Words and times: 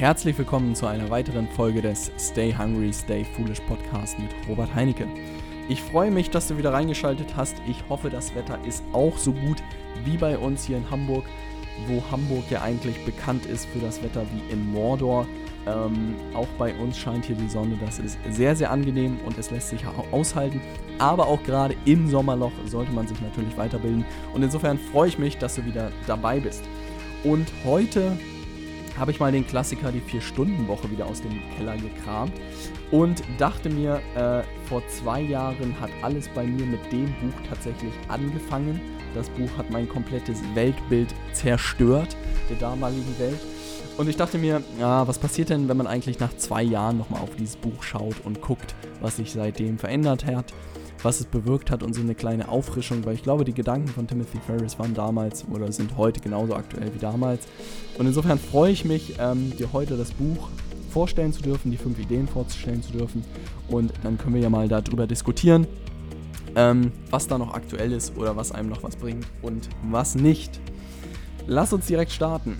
Herzlich 0.00 0.38
willkommen 0.38 0.74
zu 0.74 0.86
einer 0.86 1.10
weiteren 1.10 1.46
Folge 1.46 1.82
des 1.82 2.10
Stay 2.18 2.54
Hungry, 2.56 2.90
Stay 2.90 3.22
Foolish 3.36 3.60
Podcast 3.60 4.18
mit 4.18 4.30
Robert 4.48 4.74
Heinecke. 4.74 5.06
Ich 5.68 5.82
freue 5.82 6.10
mich, 6.10 6.30
dass 6.30 6.48
du 6.48 6.56
wieder 6.56 6.72
reingeschaltet 6.72 7.36
hast. 7.36 7.56
Ich 7.68 7.84
hoffe, 7.90 8.08
das 8.08 8.34
Wetter 8.34 8.58
ist 8.66 8.82
auch 8.94 9.18
so 9.18 9.34
gut 9.34 9.62
wie 10.06 10.16
bei 10.16 10.38
uns 10.38 10.64
hier 10.64 10.78
in 10.78 10.90
Hamburg, 10.90 11.26
wo 11.86 12.02
Hamburg 12.10 12.44
ja 12.48 12.62
eigentlich 12.62 13.04
bekannt 13.04 13.44
ist 13.44 13.66
für 13.66 13.78
das 13.78 14.02
Wetter 14.02 14.24
wie 14.32 14.50
in 14.50 14.72
Mordor. 14.72 15.26
Ähm, 15.66 16.14
auch 16.32 16.48
bei 16.56 16.72
uns 16.76 16.96
scheint 16.96 17.26
hier 17.26 17.36
die 17.36 17.50
Sonne, 17.50 17.78
das 17.84 17.98
ist 17.98 18.18
sehr, 18.30 18.56
sehr 18.56 18.70
angenehm 18.70 19.18
und 19.26 19.36
es 19.36 19.50
lässt 19.50 19.68
sich 19.68 19.84
aushalten. 20.12 20.62
Aber 20.98 21.26
auch 21.26 21.42
gerade 21.42 21.76
im 21.84 22.08
Sommerloch 22.08 22.52
sollte 22.64 22.92
man 22.92 23.06
sich 23.06 23.20
natürlich 23.20 23.54
weiterbilden. 23.58 24.06
Und 24.32 24.42
insofern 24.42 24.78
freue 24.78 25.10
ich 25.10 25.18
mich, 25.18 25.36
dass 25.36 25.56
du 25.56 25.66
wieder 25.66 25.92
dabei 26.06 26.40
bist. 26.40 26.62
Und 27.22 27.52
heute 27.66 28.16
habe 28.98 29.10
ich 29.10 29.20
mal 29.20 29.32
den 29.32 29.46
Klassiker 29.46 29.92
die 29.92 30.00
Vier-Stunden-Woche 30.00 30.90
wieder 30.90 31.06
aus 31.06 31.22
dem 31.22 31.40
Keller 31.56 31.76
gekramt 31.76 32.32
und 32.90 33.22
dachte 33.38 33.70
mir, 33.70 34.00
äh, 34.16 34.42
vor 34.68 34.82
zwei 34.88 35.20
Jahren 35.20 35.78
hat 35.80 35.90
alles 36.02 36.28
bei 36.28 36.44
mir 36.44 36.66
mit 36.66 36.80
dem 36.92 37.06
Buch 37.06 37.48
tatsächlich 37.48 37.92
angefangen. 38.08 38.80
Das 39.14 39.28
Buch 39.30 39.50
hat 39.56 39.70
mein 39.70 39.88
komplettes 39.88 40.40
Weltbild 40.54 41.08
zerstört, 41.32 42.16
der 42.48 42.56
damaligen 42.56 43.18
Welt. 43.18 43.40
Und 43.96 44.08
ich 44.08 44.16
dachte 44.16 44.38
mir, 44.38 44.62
ja, 44.78 45.06
was 45.06 45.18
passiert 45.18 45.50
denn, 45.50 45.68
wenn 45.68 45.76
man 45.76 45.86
eigentlich 45.86 46.20
nach 46.20 46.34
zwei 46.36 46.62
Jahren 46.62 46.96
nochmal 46.96 47.20
auf 47.20 47.36
dieses 47.36 47.56
Buch 47.56 47.82
schaut 47.82 48.16
und 48.24 48.40
guckt, 48.40 48.74
was 49.00 49.16
sich 49.16 49.32
seitdem 49.32 49.78
verändert 49.78 50.24
hat, 50.24 50.54
was 51.02 51.20
es 51.20 51.26
bewirkt 51.26 51.70
hat 51.70 51.82
und 51.82 51.94
so 51.94 52.00
eine 52.00 52.14
kleine 52.14 52.48
Auffrischung, 52.48 53.04
weil 53.04 53.14
ich 53.14 53.22
glaube, 53.22 53.44
die 53.44 53.54
Gedanken 53.54 53.88
von 53.88 54.06
Timothy 54.06 54.38
Ferris 54.46 54.78
waren 54.78 54.94
damals 54.94 55.44
oder 55.50 55.70
sind 55.72 55.96
heute 55.96 56.20
genauso 56.20 56.54
aktuell 56.54 56.92
wie 56.94 56.98
damals. 56.98 57.46
Und 57.98 58.06
insofern 58.06 58.38
freue 58.38 58.72
ich 58.72 58.84
mich, 58.84 59.14
ähm, 59.18 59.52
dir 59.56 59.72
heute 59.72 59.96
das 59.96 60.12
Buch 60.12 60.48
vorstellen 60.90 61.32
zu 61.32 61.42
dürfen, 61.42 61.70
die 61.70 61.76
fünf 61.76 61.98
Ideen 61.98 62.28
vorzustellen 62.28 62.82
zu 62.82 62.92
dürfen. 62.92 63.24
Und 63.68 63.92
dann 64.02 64.18
können 64.18 64.34
wir 64.34 64.42
ja 64.42 64.50
mal 64.50 64.68
darüber 64.68 65.06
diskutieren, 65.06 65.66
ähm, 66.56 66.92
was 67.10 67.26
da 67.26 67.38
noch 67.38 67.54
aktuell 67.54 67.92
ist 67.92 68.16
oder 68.16 68.36
was 68.36 68.52
einem 68.52 68.68
noch 68.68 68.82
was 68.82 68.96
bringt 68.96 69.26
und 69.42 69.68
was 69.90 70.14
nicht. 70.14 70.60
Lass 71.46 71.72
uns 71.72 71.86
direkt 71.86 72.12
starten. 72.12 72.58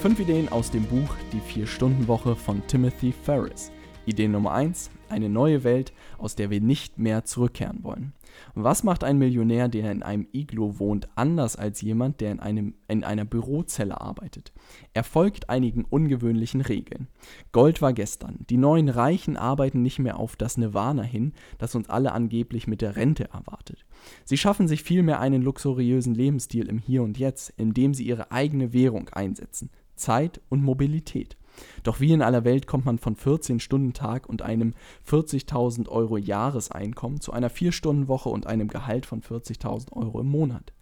Fünf 0.00 0.18
Ideen 0.18 0.48
aus 0.48 0.70
dem 0.70 0.84
Buch 0.84 1.14
Die 1.32 1.40
Vier-Stunden-Woche 1.40 2.34
von 2.34 2.66
Timothy 2.66 3.12
Ferris. 3.22 3.70
Idee 4.04 4.26
Nummer 4.26 4.50
1. 4.50 4.90
Eine 5.08 5.28
neue 5.28 5.62
Welt, 5.62 5.92
aus 6.18 6.34
der 6.34 6.50
wir 6.50 6.60
nicht 6.60 6.98
mehr 6.98 7.24
zurückkehren 7.24 7.84
wollen. 7.84 8.12
Was 8.54 8.82
macht 8.82 9.04
ein 9.04 9.16
Millionär, 9.16 9.68
der 9.68 9.92
in 9.92 10.02
einem 10.02 10.26
Iglo 10.32 10.80
wohnt, 10.80 11.08
anders 11.14 11.54
als 11.54 11.82
jemand, 11.82 12.20
der 12.20 12.32
in, 12.32 12.40
einem, 12.40 12.74
in 12.88 13.04
einer 13.04 13.24
Bürozelle 13.24 14.00
arbeitet? 14.00 14.52
Er 14.92 15.04
folgt 15.04 15.50
einigen 15.50 15.84
ungewöhnlichen 15.84 16.62
Regeln. 16.62 17.06
Gold 17.52 17.80
war 17.80 17.92
gestern. 17.92 18.44
Die 18.50 18.56
neuen 18.56 18.88
Reichen 18.88 19.36
arbeiten 19.36 19.82
nicht 19.82 20.00
mehr 20.00 20.18
auf 20.18 20.34
das 20.34 20.56
Nirvana 20.56 21.02
hin, 21.02 21.32
das 21.58 21.76
uns 21.76 21.88
alle 21.88 22.10
angeblich 22.10 22.66
mit 22.66 22.80
der 22.80 22.96
Rente 22.96 23.28
erwartet. 23.32 23.84
Sie 24.24 24.38
schaffen 24.38 24.66
sich 24.66 24.82
vielmehr 24.82 25.20
einen 25.20 25.42
luxuriösen 25.42 26.14
Lebensstil 26.14 26.68
im 26.68 26.78
Hier 26.78 27.04
und 27.04 27.18
Jetzt, 27.18 27.52
indem 27.56 27.94
sie 27.94 28.04
ihre 28.04 28.32
eigene 28.32 28.72
Währung 28.72 29.10
einsetzen, 29.10 29.70
Zeit 29.94 30.40
und 30.48 30.64
Mobilität. 30.64 31.36
Doch 31.82 32.00
wie 32.00 32.12
in 32.12 32.22
aller 32.22 32.44
Welt 32.44 32.66
kommt 32.66 32.84
man 32.84 32.98
von 32.98 33.16
14-Stunden-Tag 33.16 34.28
und 34.28 34.42
einem 34.42 34.74
40.000 35.08 35.88
Euro 35.88 36.16
Jahreseinkommen 36.16 37.20
zu 37.20 37.32
einer 37.32 37.50
4-Stunden-Woche 37.50 38.28
und 38.28 38.46
einem 38.46 38.68
Gehalt 38.68 39.06
von 39.06 39.22
40.000 39.22 39.92
Euro 39.92 40.20
im 40.20 40.28
Monat. 40.28 40.72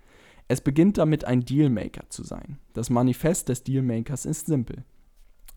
Es 0.49 0.61
beginnt 0.61 0.99
damit, 0.99 1.25
ein 1.25 1.45
Dealmaker 1.45 2.09
zu 2.09 2.25
sein. 2.25 2.59
Das 2.73 2.91
Manifest 2.91 3.49
des 3.49 3.63
Dealmakers 3.63 4.25
ist 4.25 4.47
simpel. 4.47 4.85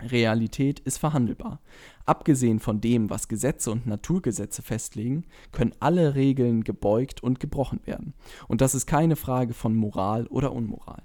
Realität 0.02 0.80
ist 0.80 0.98
verhandelbar. 0.98 1.62
Abgesehen 2.06 2.60
von 2.60 2.82
dem, 2.82 3.10
was 3.10 3.28
Gesetze 3.28 3.72
und 3.72 3.88
Naturgesetze 3.88 4.62
festlegen, 4.62 5.26
können 5.52 5.74
alle 5.80 6.16
Regeln 6.16 6.64
gebeugt 6.64 7.24
und 7.24 7.40
gebrochen 7.40 7.80
werden. 7.86 8.14
Und 8.48 8.62
das 8.62 8.76
ist 8.76 8.86
keine 8.86 9.16
Frage 9.16 9.54
von 9.54 9.76
Moral 9.76 10.28
oder 10.28 10.52
Unmoral. 10.52 11.04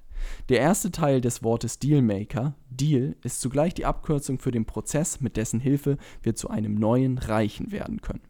Der 0.48 0.60
erste 0.60 0.90
Teil 0.90 1.20
des 1.20 1.42
Wortes 1.42 1.78
Dealmaker, 1.78 2.54
Deal, 2.70 3.16
ist 3.22 3.40
zugleich 3.40 3.74
die 3.74 3.86
Abkürzung 3.86 4.38
für 4.38 4.50
den 4.50 4.64
Prozess, 4.64 5.20
mit 5.20 5.36
dessen 5.36 5.60
Hilfe 5.60 5.98
wir 6.22 6.34
zu 6.34 6.48
einem 6.50 6.74
neuen 6.74 7.18
Reichen 7.18 7.72
werden 7.72 8.00
können. 8.00 8.22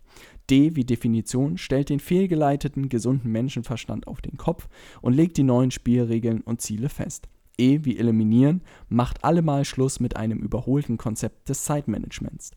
D 0.50 0.74
wie 0.74 0.84
Definition 0.84 1.58
stellt 1.58 1.90
den 1.90 2.00
fehlgeleiteten, 2.00 2.88
gesunden 2.88 3.30
Menschenverstand 3.30 4.06
auf 4.06 4.20
den 4.20 4.36
Kopf 4.36 4.68
und 5.00 5.12
legt 5.12 5.36
die 5.36 5.42
neuen 5.42 5.70
Spielregeln 5.70 6.40
und 6.40 6.60
Ziele 6.60 6.88
fest. 6.88 7.28
E 7.58 7.80
wie 7.82 7.98
Eliminieren 7.98 8.62
macht 8.88 9.24
allemal 9.24 9.64
Schluss 9.64 10.00
mit 10.00 10.16
einem 10.16 10.38
überholten 10.38 10.96
Konzept 10.96 11.48
des 11.48 11.64
Zeitmanagements. 11.64 12.52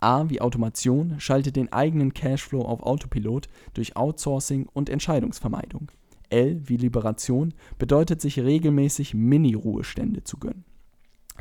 A 0.00 0.28
wie 0.28 0.40
Automation 0.40 1.18
schaltet 1.18 1.56
den 1.56 1.72
eigenen 1.72 2.14
Cashflow 2.14 2.62
auf 2.62 2.82
Autopilot 2.82 3.48
durch 3.74 3.96
Outsourcing 3.96 4.68
und 4.72 4.88
Entscheidungsvermeidung. 4.88 5.90
L 6.30 6.60
wie 6.64 6.76
Liberation 6.76 7.54
bedeutet 7.78 8.20
sich 8.20 8.38
regelmäßig 8.40 9.14
Mini-Ruhestände 9.14 10.24
zu 10.24 10.38
gönnen. 10.38 10.64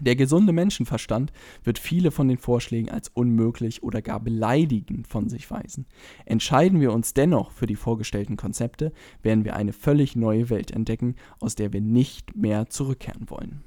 Der 0.02 0.16
gesunde 0.16 0.52
Menschenverstand 0.52 1.32
wird 1.64 1.80
viele 1.80 2.12
von 2.12 2.28
den 2.28 2.38
Vorschlägen 2.38 2.90
als 2.90 3.10
unmöglich 3.10 3.82
oder 3.82 4.02
gar 4.02 4.20
beleidigend 4.20 5.08
von 5.08 5.30
sich 5.30 5.50
weisen. 5.50 5.86
Entscheiden 6.26 6.82
wir 6.82 6.92
uns 6.92 7.14
dennoch 7.14 7.52
für 7.52 7.66
die 7.66 7.78
vorgestellten 7.78 8.36
Konzepte, 8.36 8.92
werden 9.22 9.46
wir 9.46 9.56
eine 9.56 9.72
völlig 9.72 10.16
neue 10.16 10.50
Welt 10.50 10.72
entdecken, 10.72 11.16
aus 11.40 11.56
der 11.56 11.72
wir 11.72 11.82
nicht 11.82 12.36
mehr 12.36 12.70
zurückkehren 12.70 13.30
wollen. 13.30 13.64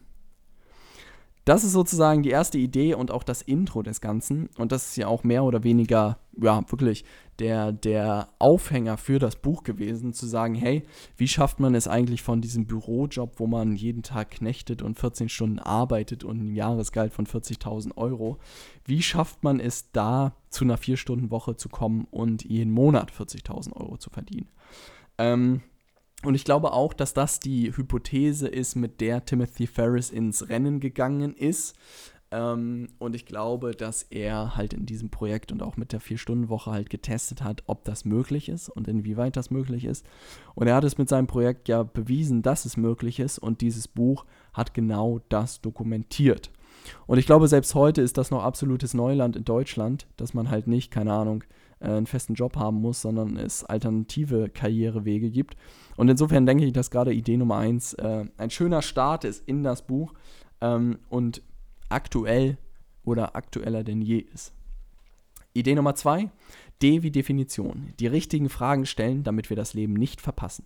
Das 1.49 1.65
ist 1.65 1.73
sozusagen 1.73 2.23
die 2.23 2.29
erste 2.29 2.59
Idee 2.59 2.93
und 2.93 3.11
auch 3.11 3.23
das 3.23 3.41
Intro 3.41 3.83
des 3.83 4.03
Ganzen. 4.03 4.51
Und 4.59 4.71
das 4.71 4.91
ist 4.91 4.97
ja 4.97 5.07
auch 5.07 5.25
mehr 5.25 5.45
oder 5.45 5.65
weniger, 5.65 6.19
ja, 6.37 6.63
wirklich 6.71 7.07
der, 7.39 7.73
der 7.73 8.29
Aufhänger 8.39 8.99
für 8.99 9.19
das 9.19 9.37
Buch 9.37 9.63
gewesen, 9.63 10.13
zu 10.13 10.27
sagen, 10.27 10.55
hey, 10.55 10.83
wie 11.17 11.27
schafft 11.27 11.59
man 11.59 11.75
es 11.75 11.89
eigentlich 11.89 12.21
von 12.21 12.43
diesem 12.43 12.67
Bürojob, 12.67 13.41
wo 13.41 13.47
man 13.47 13.77
jeden 13.77 14.03
Tag 14.03 14.33
knechtet 14.33 14.83
und 14.83 14.99
14 14.99 15.31
Stunden 15.31 15.59
arbeitet 15.59 16.23
und 16.23 16.39
ein 16.39 16.55
Jahresgehalt 16.55 17.15
von 17.15 17.27
40.000 17.27 17.97
Euro, 17.97 18.37
wie 18.85 19.01
schafft 19.01 19.43
man 19.43 19.59
es 19.59 19.91
da 19.91 20.35
zu 20.51 20.65
einer 20.65 20.77
4-Stunden-Woche 20.77 21.57
zu 21.57 21.71
kommen 21.71 22.07
und 22.11 22.45
jeden 22.45 22.73
Monat 22.73 23.11
40.000 23.11 23.73
Euro 23.73 23.97
zu 23.97 24.11
verdienen? 24.11 24.51
Ähm, 25.17 25.63
und 26.25 26.35
ich 26.35 26.45
glaube 26.45 26.73
auch, 26.73 26.93
dass 26.93 27.15
das 27.15 27.39
die 27.39 27.77
Hypothese 27.77 28.49
ist, 28.49 28.75
mit 28.75 29.01
der 29.01 29.25
Timothy 29.25 29.67
Ferris 29.67 30.11
ins 30.11 30.49
Rennen 30.49 30.81
gegangen 30.81 31.35
ist. 31.35 31.77
Ähm, 32.31 32.89
und 32.99 33.15
ich 33.15 33.25
glaube, 33.25 33.71
dass 33.73 34.03
er 34.03 34.57
halt 34.57 34.75
in 34.75 34.85
diesem 34.85 35.11
Projekt 35.11 35.53
und 35.53 35.63
auch 35.63 35.77
mit 35.77 35.93
der 35.93 36.01
Vier-Stunden-Woche 36.01 36.71
halt 36.71 36.91
getestet 36.91 37.43
hat, 37.43 37.63
ob 37.67 37.85
das 37.85 38.05
möglich 38.05 38.49
ist 38.49 38.69
und 38.69 38.89
inwieweit 38.89 39.37
das 39.37 39.51
möglich 39.51 39.85
ist. 39.85 40.05
Und 40.55 40.67
er 40.67 40.75
hat 40.75 40.85
es 40.85 40.99
mit 40.99 41.09
seinem 41.09 41.27
Projekt 41.27 41.69
ja 41.69 41.85
bewiesen, 41.85 42.43
dass 42.43 42.65
es 42.65 42.77
möglich 42.77 43.21
ist. 43.21 43.39
Und 43.39 43.61
dieses 43.61 43.89
Buch 43.89 44.27
hat 44.53 44.75
genau 44.75 45.21
das 45.29 45.61
dokumentiert. 45.61 46.51
Und 47.07 47.19
ich 47.19 47.27
glaube, 47.27 47.49
selbst 47.49 47.75
heute 47.75 48.03
ist 48.03 48.19
das 48.19 48.31
noch 48.31 48.43
absolutes 48.43 48.93
Neuland 48.93 49.37
in 49.37 49.45
Deutschland, 49.45 50.07
dass 50.17 50.35
man 50.35 50.51
halt 50.51 50.67
nicht, 50.67 50.91
keine 50.91 51.13
Ahnung, 51.13 51.45
einen 51.81 52.07
festen 52.07 52.35
Job 52.35 52.57
haben 52.57 52.81
muss, 52.81 53.03
sondern 53.03 53.37
es 53.37 53.65
alternative 53.65 54.49
Karrierewege 54.49 55.31
gibt. 55.31 55.57
Und 55.97 56.09
insofern 56.09 56.47
denke 56.47 56.65
ich, 56.65 56.73
dass 56.73 56.91
gerade 56.91 57.13
Idee 57.13 57.37
Nummer 57.37 57.57
eins 57.57 57.95
äh, 57.95 58.25
ein 58.37 58.51
schöner 58.51 58.83
Start 58.83 59.25
ist 59.25 59.47
in 59.47 59.63
das 59.63 59.83
Buch 59.83 60.15
ähm, 60.61 60.99
und 61.09 61.43
aktuell 61.89 62.59
oder 63.05 63.37
aktueller 63.37 63.85
denn 63.85 64.03
je 64.03 64.19
ist. 64.19 64.53
Idee 65.59 65.75
Nummer 65.75 65.95
zwei, 65.95 66.31
D 66.81 67.03
wie 67.03 67.11
Definition. 67.11 67.93
Die 67.99 68.07
richtigen 68.07 68.49
Fragen 68.49 68.87
stellen, 68.87 69.25
damit 69.25 69.51
wir 69.51 69.57
das 69.57 69.75
Leben 69.75 69.95
nicht 69.95 70.21
verpassen. 70.21 70.65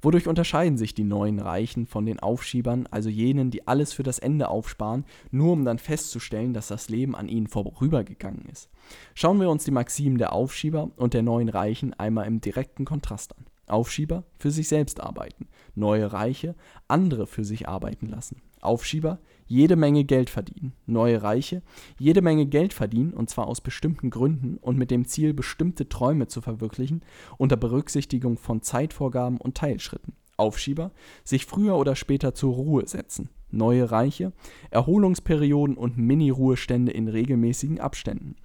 Wodurch 0.00 0.26
unterscheiden 0.26 0.76
sich 0.76 0.94
die 0.94 1.04
neuen 1.04 1.38
Reichen 1.38 1.86
von 1.86 2.04
den 2.04 2.18
Aufschiebern, 2.18 2.88
also 2.90 3.08
jenen, 3.08 3.50
die 3.50 3.66
alles 3.68 3.92
für 3.92 4.02
das 4.02 4.18
Ende 4.18 4.48
aufsparen, 4.48 5.04
nur 5.30 5.52
um 5.52 5.64
dann 5.64 5.78
festzustellen, 5.78 6.52
dass 6.52 6.68
das 6.68 6.88
Leben 6.88 7.14
an 7.14 7.28
ihnen 7.28 7.46
vorübergegangen 7.46 8.44
ist? 8.50 8.70
Schauen 9.14 9.40
wir 9.40 9.50
uns 9.50 9.64
die 9.64 9.70
Maximen 9.70 10.18
der 10.18 10.32
Aufschieber 10.32 10.90
und 10.96 11.14
der 11.14 11.22
neuen 11.22 11.48
Reichen 11.48 11.94
einmal 11.94 12.26
im 12.26 12.40
direkten 12.40 12.84
Kontrast 12.84 13.38
an. 13.38 13.46
Aufschieber 13.68 14.24
für 14.38 14.50
sich 14.50 14.68
selbst 14.68 15.00
arbeiten, 15.00 15.48
neue 15.74 16.12
Reiche 16.12 16.56
andere 16.88 17.26
für 17.26 17.44
sich 17.44 17.68
arbeiten 17.68 18.08
lassen. 18.08 18.42
Aufschieber 18.60 19.18
jede 19.52 19.76
Menge 19.76 20.04
Geld 20.04 20.30
verdienen, 20.30 20.72
neue 20.86 21.22
Reiche 21.22 21.60
jede 21.98 22.22
Menge 22.22 22.46
Geld 22.46 22.72
verdienen 22.72 23.12
und 23.12 23.28
zwar 23.28 23.48
aus 23.48 23.60
bestimmten 23.60 24.08
Gründen 24.08 24.56
und 24.56 24.78
mit 24.78 24.90
dem 24.90 25.04
Ziel, 25.04 25.34
bestimmte 25.34 25.90
Träume 25.90 26.26
zu 26.26 26.40
verwirklichen, 26.40 27.02
unter 27.36 27.58
Berücksichtigung 27.58 28.38
von 28.38 28.62
Zeitvorgaben 28.62 29.36
und 29.36 29.58
Teilschritten. 29.58 30.14
Aufschieber 30.38 30.90
sich 31.22 31.44
früher 31.44 31.76
oder 31.76 31.96
später 31.96 32.34
zur 32.34 32.54
Ruhe 32.54 32.88
setzen, 32.88 33.28
neue 33.50 33.90
Reiche 33.90 34.32
Erholungsperioden 34.70 35.76
und 35.76 35.98
Mini-Ruhestände 35.98 36.90
in 36.90 37.08
regelmäßigen 37.08 37.78
Abständen. 37.78 38.36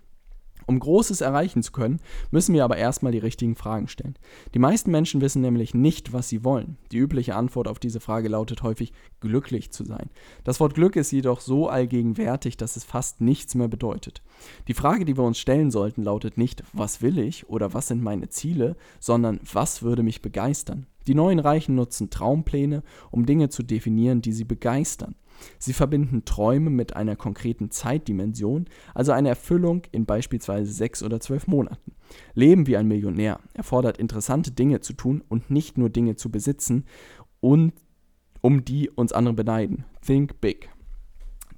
Um 0.68 0.80
Großes 0.80 1.22
erreichen 1.22 1.64
zu 1.64 1.72
können, 1.72 2.02
müssen 2.30 2.54
wir 2.54 2.66
aber 2.66 2.76
erstmal 2.76 3.14
die 3.14 3.18
richtigen 3.18 3.56
Fragen 3.56 3.88
stellen. 3.88 4.18
Die 4.54 4.60
meisten 4.60 4.92
Menschen 4.92 5.22
wissen 5.22 5.42
nämlich 5.42 5.74
nicht, 5.74 6.12
was 6.12 6.28
sie 6.28 6.44
wollen. 6.44 6.78
Die 6.92 6.98
übliche 6.98 7.36
Antwort 7.36 7.70
auf 7.70 7.80
diese 7.80 8.02
Frage 8.02 8.28
lautet 8.28 8.64
häufig, 8.64 8.92
glücklich 9.22 9.72
zu 9.72 9.86
sein. 9.86 10.10
Das 10.44 10.60
Wort 10.60 10.76
Glück 10.76 10.98
ist 10.98 11.12
jedoch 11.12 11.40
so 11.40 11.70
allgegenwärtig, 11.70 12.58
dass 12.58 12.76
es 12.76 12.84
fast 12.84 13.22
nichts 13.22 13.56
mehr 13.56 13.70
bedeutet. 13.70 14.22
Die 14.68 14.74
Frage, 14.74 15.06
die 15.06 15.16
wir 15.16 15.24
uns 15.24 15.40
stellen 15.40 15.72
sollten, 15.72 16.04
lautet 16.04 16.38
nicht, 16.38 16.64
was 16.74 17.02
will 17.02 17.18
ich 17.18 17.48
oder 17.48 17.74
was 17.74 17.88
sind 17.88 18.04
meine 18.04 18.28
Ziele, 18.28 18.76
sondern 19.00 19.40
was 19.52 19.84
würde 19.84 20.04
mich 20.04 20.22
begeistern. 20.22 20.86
Die 21.08 21.16
neuen 21.16 21.40
Reichen 21.40 21.76
nutzen 21.76 22.10
Traumpläne, 22.10 22.84
um 23.10 23.26
Dinge 23.26 23.48
zu 23.48 23.64
definieren, 23.64 24.22
die 24.22 24.34
sie 24.34 24.44
begeistern. 24.44 25.16
Sie 25.60 25.74
verbinden 25.74 26.26
Träume 26.26 26.70
mit 26.70 26.96
einer 26.96 27.16
konkreten 27.16 27.72
Zeitdimension, 27.72 28.66
also 28.94 29.12
einer 29.12 29.30
Erfüllung 29.30 29.84
in 29.92 30.06
beispielsweise 30.06 30.72
sechs 30.72 31.04
oder 31.04 31.20
zwölf 31.20 31.48
Monaten. 31.48 31.94
Leben 32.34 32.68
wie 32.68 32.78
ein 32.78 32.88
Millionär 32.88 33.40
erfordert 33.54 33.98
interessante 33.98 34.52
Dinge 34.52 34.80
zu 34.80 34.94
tun 34.94 35.24
und 35.28 35.52
nicht 35.52 35.78
nur 35.78 35.90
Dinge 35.90 36.16
zu 36.16 36.32
besitzen, 36.32 36.86
und, 37.40 37.74
um 38.42 38.66
die 38.66 38.90
uns 38.90 39.12
andere 39.12 39.34
beneiden. 39.34 39.86
Think 40.06 40.42
big. 40.42 40.70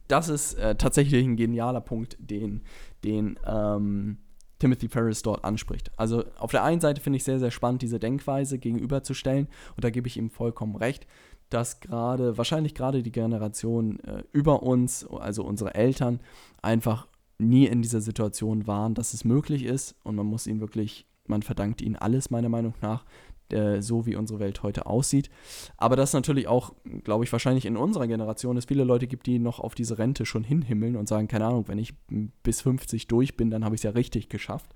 Das 0.07 0.29
ist 0.29 0.55
äh, 0.55 0.75
tatsächlich 0.75 1.23
ein 1.23 1.35
genialer 1.35 1.81
Punkt, 1.81 2.17
den, 2.19 2.63
den 3.03 3.39
ähm, 3.45 4.17
Timothy 4.57 4.89
Ferris 4.89 5.21
dort 5.21 5.43
anspricht. 5.43 5.91
Also 5.97 6.25
auf 6.37 6.51
der 6.51 6.63
einen 6.63 6.81
Seite 6.81 7.01
finde 7.01 7.17
ich 7.17 7.23
sehr, 7.23 7.39
sehr 7.39 7.51
spannend, 7.51 7.81
diese 7.81 7.99
Denkweise 7.99 8.57
gegenüberzustellen 8.57 9.47
und 9.75 9.83
da 9.83 9.89
gebe 9.89 10.07
ich 10.07 10.17
ihm 10.17 10.29
vollkommen 10.29 10.75
recht 10.75 11.05
dass 11.49 11.79
gerade, 11.79 12.37
wahrscheinlich 12.37 12.75
gerade 12.75 13.03
die 13.03 13.11
Generation 13.11 13.99
äh, 14.01 14.23
über 14.31 14.63
uns, 14.63 15.05
also 15.07 15.43
unsere 15.43 15.75
Eltern, 15.75 16.19
einfach 16.61 17.07
nie 17.37 17.65
in 17.65 17.81
dieser 17.81 18.01
Situation 18.01 18.67
waren, 18.67 18.93
dass 18.93 19.13
es 19.13 19.23
möglich 19.23 19.63
ist 19.63 19.95
und 20.03 20.15
man 20.15 20.25
muss 20.25 20.47
ihnen 20.47 20.59
wirklich, 20.59 21.07
man 21.25 21.41
verdankt 21.41 21.81
ihnen 21.81 21.95
alles 21.95 22.29
meiner 22.29 22.49
Meinung 22.49 22.73
nach, 22.81 23.05
äh, 23.51 23.81
so 23.81 24.05
wie 24.05 24.15
unsere 24.15 24.39
Welt 24.39 24.61
heute 24.61 24.85
aussieht. 24.85 25.29
Aber 25.77 25.95
das 25.95 26.13
natürlich 26.13 26.47
auch, 26.47 26.73
glaube 27.03 27.23
ich, 27.23 27.31
wahrscheinlich 27.31 27.65
in 27.65 27.77
unserer 27.77 28.07
Generation 28.07 28.57
es 28.57 28.65
viele 28.65 28.83
Leute 28.83 29.07
gibt, 29.07 29.25
die 29.25 29.39
noch 29.39 29.59
auf 29.59 29.73
diese 29.73 29.97
Rente 29.97 30.25
schon 30.25 30.43
hinhimmeln 30.43 30.95
und 30.95 31.07
sagen, 31.07 31.27
keine 31.27 31.45
Ahnung, 31.45 31.67
wenn 31.67 31.79
ich 31.79 31.95
bis 32.43 32.61
50 32.61 33.07
durch 33.07 33.37
bin, 33.37 33.49
dann 33.49 33.65
habe 33.65 33.73
ich 33.73 33.79
es 33.79 33.83
ja 33.83 33.91
richtig 33.91 34.29
geschafft. 34.29 34.75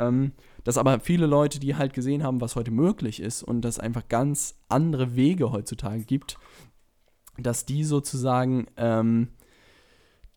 Ähm, 0.00 0.32
dass 0.64 0.78
aber 0.78 1.00
viele 1.00 1.26
Leute, 1.26 1.60
die 1.60 1.76
halt 1.76 1.92
gesehen 1.92 2.22
haben, 2.22 2.40
was 2.40 2.56
heute 2.56 2.70
möglich 2.70 3.20
ist 3.20 3.42
und 3.42 3.62
dass 3.62 3.78
einfach 3.78 4.08
ganz 4.08 4.56
andere 4.68 5.14
Wege 5.14 5.52
heutzutage 5.52 6.04
gibt, 6.04 6.38
dass 7.38 7.64
die 7.64 7.84
sozusagen 7.84 8.66
ähm, 8.76 9.28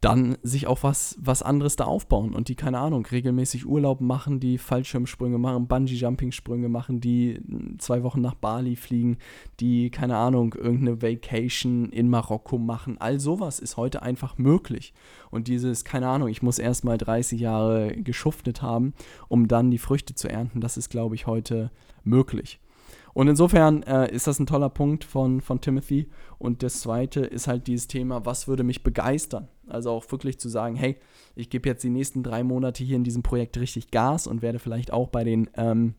dann 0.03 0.37
sich 0.43 0.67
auch 0.67 0.83
was, 0.83 1.17
was 1.21 1.41
anderes 1.41 1.77
da 1.77 1.85
aufbauen 1.85 2.33
und 2.33 2.49
die, 2.49 2.55
keine 2.55 2.79
Ahnung, 2.79 3.05
regelmäßig 3.05 3.65
Urlaub 3.65 4.01
machen, 4.01 4.41
die 4.41 4.57
Fallschirmsprünge 4.57 5.37
machen, 5.37 5.67
Bungee-Jumping-Sprünge 5.67 6.67
machen, 6.67 6.99
die 6.99 7.39
zwei 7.77 8.03
Wochen 8.03 8.19
nach 8.19 8.35
Bali 8.35 8.75
fliegen, 8.75 9.17
die, 9.61 9.91
keine 9.91 10.17
Ahnung, 10.17 10.55
irgendeine 10.55 11.01
Vacation 11.01 11.89
in 11.89 12.09
Marokko 12.09 12.57
machen. 12.57 12.97
All 12.99 13.21
sowas 13.21 13.59
ist 13.59 13.77
heute 13.77 14.01
einfach 14.01 14.37
möglich. 14.37 14.93
Und 15.31 15.47
dieses, 15.47 15.85
keine 15.85 16.09
Ahnung, 16.09 16.27
ich 16.27 16.41
muss 16.41 16.59
erst 16.59 16.83
mal 16.83 16.97
30 16.97 17.39
Jahre 17.39 17.95
geschuftet 17.95 18.61
haben, 18.61 18.93
um 19.29 19.47
dann 19.47 19.71
die 19.71 19.77
Früchte 19.77 20.15
zu 20.15 20.27
ernten, 20.27 20.59
das 20.59 20.75
ist, 20.75 20.89
glaube 20.89 21.15
ich, 21.15 21.27
heute 21.27 21.71
möglich. 22.03 22.59
Und 23.13 23.27
insofern 23.27 23.83
äh, 23.83 24.11
ist 24.11 24.27
das 24.27 24.39
ein 24.39 24.47
toller 24.47 24.69
Punkt 24.69 25.03
von, 25.03 25.41
von 25.41 25.61
Timothy. 25.61 26.09
Und 26.39 26.63
das 26.63 26.81
zweite 26.81 27.21
ist 27.21 27.47
halt 27.47 27.67
dieses 27.67 27.87
Thema, 27.87 28.25
was 28.25 28.47
würde 28.47 28.63
mich 28.63 28.83
begeistern? 28.83 29.47
Also 29.67 29.91
auch 29.91 30.11
wirklich 30.11 30.39
zu 30.39 30.49
sagen, 30.49 30.75
hey, 30.75 30.97
ich 31.35 31.49
gebe 31.49 31.69
jetzt 31.69 31.83
die 31.83 31.89
nächsten 31.89 32.23
drei 32.23 32.43
Monate 32.43 32.83
hier 32.83 32.95
in 32.95 33.03
diesem 33.03 33.23
Projekt 33.23 33.57
richtig 33.57 33.91
Gas 33.91 34.27
und 34.27 34.41
werde 34.41 34.59
vielleicht 34.59 34.91
auch 34.91 35.09
bei 35.09 35.23
den, 35.23 35.49
ähm, 35.55 35.93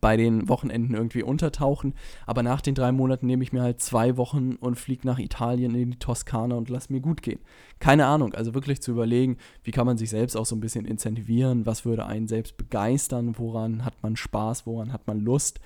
bei 0.00 0.16
den 0.16 0.48
Wochenenden 0.48 0.94
irgendwie 0.94 1.22
untertauchen. 1.22 1.94
Aber 2.26 2.42
nach 2.42 2.60
den 2.60 2.74
drei 2.74 2.92
Monaten 2.92 3.26
nehme 3.26 3.42
ich 3.42 3.52
mir 3.52 3.62
halt 3.62 3.80
zwei 3.80 4.16
Wochen 4.16 4.56
und 4.56 4.76
fliege 4.76 5.06
nach 5.06 5.18
Italien 5.18 5.74
in 5.74 5.92
die 5.92 5.98
Toskana 5.98 6.54
und 6.54 6.68
lass 6.68 6.90
mir 6.90 7.00
gut 7.00 7.22
gehen. 7.22 7.40
Keine 7.78 8.06
Ahnung, 8.06 8.34
also 8.34 8.54
wirklich 8.54 8.82
zu 8.82 8.90
überlegen, 8.90 9.36
wie 9.62 9.70
kann 9.70 9.86
man 9.86 9.96
sich 9.96 10.10
selbst 10.10 10.36
auch 10.36 10.46
so 10.46 10.56
ein 10.56 10.60
bisschen 10.60 10.84
incentivieren, 10.84 11.66
was 11.66 11.84
würde 11.84 12.06
einen 12.06 12.28
selbst 12.28 12.56
begeistern, 12.56 13.38
woran 13.38 13.84
hat 13.84 14.02
man 14.02 14.16
Spaß, 14.16 14.66
woran 14.66 14.92
hat 14.92 15.06
man 15.06 15.20
Lust. 15.20 15.60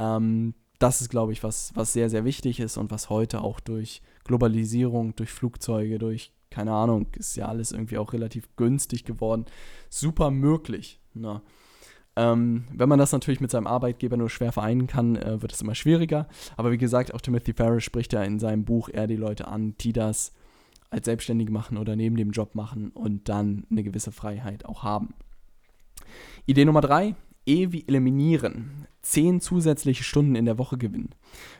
Ähm, 0.00 0.54
das 0.80 1.02
ist, 1.02 1.10
glaube 1.10 1.32
ich, 1.32 1.44
was, 1.44 1.72
was 1.74 1.92
sehr, 1.92 2.08
sehr 2.08 2.24
wichtig 2.24 2.58
ist 2.58 2.78
und 2.78 2.90
was 2.90 3.10
heute 3.10 3.42
auch 3.42 3.60
durch 3.60 4.00
Globalisierung, 4.24 5.14
durch 5.14 5.30
Flugzeuge, 5.30 5.98
durch, 5.98 6.32
keine 6.48 6.72
Ahnung, 6.72 7.06
ist 7.16 7.36
ja 7.36 7.46
alles 7.46 7.70
irgendwie 7.70 7.98
auch 7.98 8.14
relativ 8.14 8.48
günstig 8.56 9.04
geworden, 9.04 9.44
super 9.90 10.30
möglich. 10.30 10.98
Ne? 11.12 11.42
Ähm, 12.16 12.64
wenn 12.72 12.88
man 12.88 12.98
das 12.98 13.12
natürlich 13.12 13.40
mit 13.40 13.50
seinem 13.50 13.66
Arbeitgeber 13.66 14.16
nur 14.16 14.30
schwer 14.30 14.52
vereinen 14.52 14.86
kann, 14.86 15.16
äh, 15.16 15.42
wird 15.42 15.52
es 15.52 15.60
immer 15.60 15.74
schwieriger. 15.74 16.28
Aber 16.56 16.72
wie 16.72 16.78
gesagt, 16.78 17.12
auch 17.12 17.20
Timothy 17.20 17.52
Ferris 17.52 17.84
spricht 17.84 18.14
ja 18.14 18.22
in 18.22 18.38
seinem 18.38 18.64
Buch 18.64 18.88
eher 18.88 19.06
die 19.06 19.16
Leute 19.16 19.48
an, 19.48 19.74
die 19.80 19.92
das 19.92 20.32
als 20.88 21.04
Selbstständige 21.04 21.52
machen 21.52 21.76
oder 21.76 21.94
neben 21.94 22.16
dem 22.16 22.30
Job 22.30 22.54
machen 22.54 22.90
und 22.90 23.28
dann 23.28 23.66
eine 23.70 23.82
gewisse 23.82 24.12
Freiheit 24.12 24.64
auch 24.64 24.82
haben. 24.82 25.14
Idee 26.46 26.64
Nummer 26.64 26.80
drei, 26.80 27.14
E 27.46 27.72
wie 27.72 27.86
eliminieren. 27.88 28.86
10 29.02 29.40
zusätzliche 29.40 30.04
Stunden 30.04 30.34
in 30.34 30.44
der 30.44 30.58
Woche 30.58 30.76
gewinnen. 30.76 31.14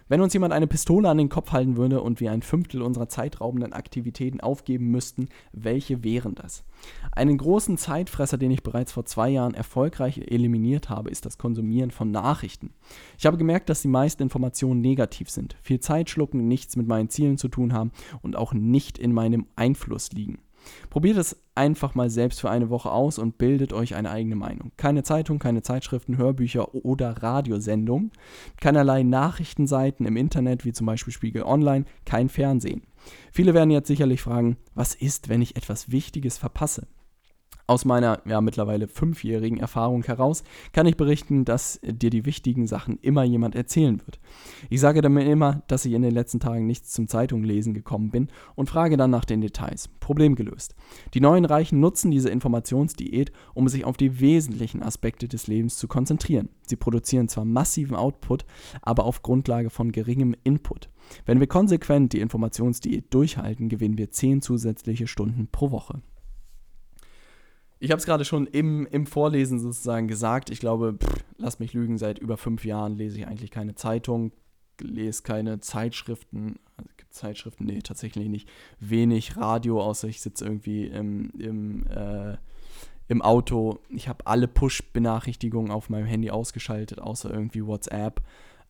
Wenn 0.09 0.21
uns 0.21 0.35
jemand 0.35 0.53
eine 0.53 0.67
Pistole 0.67 1.09
an 1.09 1.17
den 1.17 1.31
Kopf 1.31 1.53
halten 1.53 1.79
würde 1.79 2.03
und 2.03 2.21
wir 2.21 2.32
ein 2.32 2.43
Fünftel 2.43 2.82
unserer 2.82 3.09
zeitraubenden 3.09 3.73
Aktivitäten 3.73 4.41
aufgeben 4.41 4.91
müssten, 4.91 5.31
welche 5.53 6.05
wären 6.05 6.35
das? 6.35 6.65
Einen 7.12 7.38
großen 7.38 7.79
Zeitfresser, 7.79 8.37
den 8.37 8.50
ich 8.50 8.62
bereits 8.62 8.93
vor 8.93 9.06
zwei 9.06 9.31
Jahren 9.31 9.55
erfolgreich 9.55 10.19
eliminiert 10.19 10.91
habe, 10.91 11.09
ist 11.09 11.25
das 11.25 11.38
Konsumieren 11.38 11.91
von 11.91 12.11
Nachrichten. 12.11 12.75
Ich 13.19 13.25
habe 13.25 13.38
gemerkt, 13.38 13.71
dass 13.71 13.81
die 13.81 13.88
meisten 13.88 14.23
Informationen 14.23 14.83
negativ 14.83 15.31
sind, 15.31 15.56
viel 15.62 15.81
Zeit 15.81 16.11
schlucken, 16.11 16.47
nichts 16.47 16.76
mit 16.76 16.88
meinen 16.88 17.09
Zielen 17.09 17.38
zu 17.38 17.49
tun 17.49 17.73
haben 17.73 17.93
und 18.21 18.37
auch 18.37 18.53
nicht 18.53 18.99
in 18.99 19.15
meinem 19.15 19.47
Einfluss 19.56 20.12
liegen. 20.12 20.41
Probiert 20.91 21.17
es 21.19 21.37
einfach 21.55 21.95
mal 21.95 22.11
selbst 22.11 22.41
für 22.41 22.51
eine 22.51 22.71
Woche 22.71 22.91
aus 22.91 23.19
und 23.19 23.39
bildet 23.39 23.73
euch 23.73 23.95
eine 23.95 24.11
eigene 24.11 24.37
Meinung. 24.37 24.73
Keine 24.77 25.03
Zeitung, 25.03 25.39
keine 25.39 25.63
Zeitschriften, 25.63 26.17
Hörbücher 26.17 26.75
oder 26.75 27.23
Radiosendungen, 27.23 28.13
keinerlei 28.61 29.03
Nachrichtenseiten 29.03 30.07
im 30.07 30.17
Internet 30.17 30.65
wie 30.65 30.73
zum 30.73 30.87
Beispiel 30.87 31.13
Spiegel 31.13 31.43
Online, 31.43 31.85
kein 32.05 32.29
Fernsehen. 32.29 32.83
Viele 33.33 33.55
werden 33.55 33.71
jetzt 33.71 33.89
sicherlich 33.89 34.23
fragen, 34.23 34.57
was 34.75 34.95
ist, 34.95 35.29
wenn 35.29 35.43
ich 35.43 35.57
etwas 35.57 35.91
Wichtiges 35.91 36.39
verpasse? 36.39 36.87
Aus 37.71 37.85
meiner 37.85 38.21
ja 38.25 38.41
mittlerweile 38.41 38.89
fünfjährigen 38.89 39.59
Erfahrung 39.59 40.03
heraus 40.03 40.43
kann 40.73 40.87
ich 40.87 40.97
berichten, 40.97 41.45
dass 41.45 41.79
dir 41.85 42.11
die 42.11 42.27
wichtigen 42.27 42.67
Sachen 42.67 42.99
immer 43.01 43.23
jemand 43.23 43.55
erzählen 43.55 44.01
wird. 44.05 44.19
Ich 44.71 44.81
sage 44.81 45.03
damit 45.03 45.29
immer, 45.29 45.63
dass 45.69 45.85
ich 45.85 45.93
in 45.93 46.03
den 46.03 46.13
letzten 46.13 46.41
Tagen 46.41 46.67
nichts 46.67 46.91
zum 46.91 47.07
Zeitunglesen 47.07 47.73
gekommen 47.73 48.11
bin 48.11 48.27
und 48.57 48.69
frage 48.69 48.97
dann 48.97 49.12
nach 49.12 49.25
den 49.25 49.41
Details. 49.41 49.87
Problem 50.00 50.35
gelöst. 50.35 50.75
Die 51.15 51.21
neuen 51.21 51.45
Reichen 51.45 51.79
nutzen 51.79 52.11
diese 52.11 52.29
Informationsdiät, 52.29 53.31
um 53.55 53.69
sich 53.69 53.85
auf 53.85 53.97
die 53.97 54.19
wesentlichen 54.19 54.83
Aspekte 54.83 55.29
des 55.29 55.47
Lebens 55.47 55.77
zu 55.77 55.87
konzentrieren. 55.87 56.49
Sie 56.67 56.75
produzieren 56.75 57.29
zwar 57.29 57.45
massiven 57.45 57.95
Output, 57.95 58.47
aber 58.83 59.05
auf 59.05 59.23
Grundlage 59.23 59.71
von 59.71 59.93
geringem 59.93 60.35
Input. 60.43 60.91
Wenn 61.25 61.39
wir 61.39 61.47
konsequent 61.47 62.15
die 62.15 62.21
Informationsdiät 62.21 63.15
durchhalten, 63.15 63.69
gewinnen 63.69 63.97
wir 63.97 64.11
10 64.11 64.43
zusätzliche 64.43 65.07
Stunden 65.07 65.47
pro 65.53 65.71
Woche. 65.71 66.03
Ich 67.83 67.91
habe 67.91 67.99
es 67.99 68.05
gerade 68.05 68.27
schon 68.27 68.47
im, 68.47 68.87
im 68.87 69.07
Vorlesen 69.07 69.59
sozusagen 69.59 70.07
gesagt. 70.07 70.51
Ich 70.51 70.61
glaube, 70.61 70.99
pff, 71.03 71.25
lass 71.39 71.59
mich 71.59 71.73
lügen, 71.73 71.97
seit 71.97 72.19
über 72.19 72.37
fünf 72.37 72.65
Jahren 72.67 72.95
lese 72.95 73.19
ich 73.19 73.27
eigentlich 73.27 73.51
keine 73.51 73.75
Zeitung, 73.75 74.33
lese 74.83 75.23
keine 75.23 75.61
Zeitschriften. 75.61 76.59
Also, 76.77 76.91
gibt 76.99 77.15
Zeitschriften? 77.15 77.65
Nee, 77.65 77.81
tatsächlich 77.81 78.29
nicht. 78.29 78.49
Wenig 78.81 79.39
Radio, 79.39 79.81
außer 79.81 80.09
ich 80.09 80.21
sitze 80.21 80.45
irgendwie 80.45 80.87
im, 80.89 81.31
im, 81.39 81.87
äh, 81.87 82.37
im 83.09 83.23
Auto. 83.23 83.81
Ich 83.89 84.09
habe 84.09 84.27
alle 84.27 84.47
Push-Benachrichtigungen 84.47 85.73
auf 85.73 85.89
meinem 85.89 86.07
Handy 86.07 86.31
ausgeschaltet, 86.31 87.01
außer 87.01 87.31
irgendwie 87.31 87.67
WhatsApp. 87.67 88.21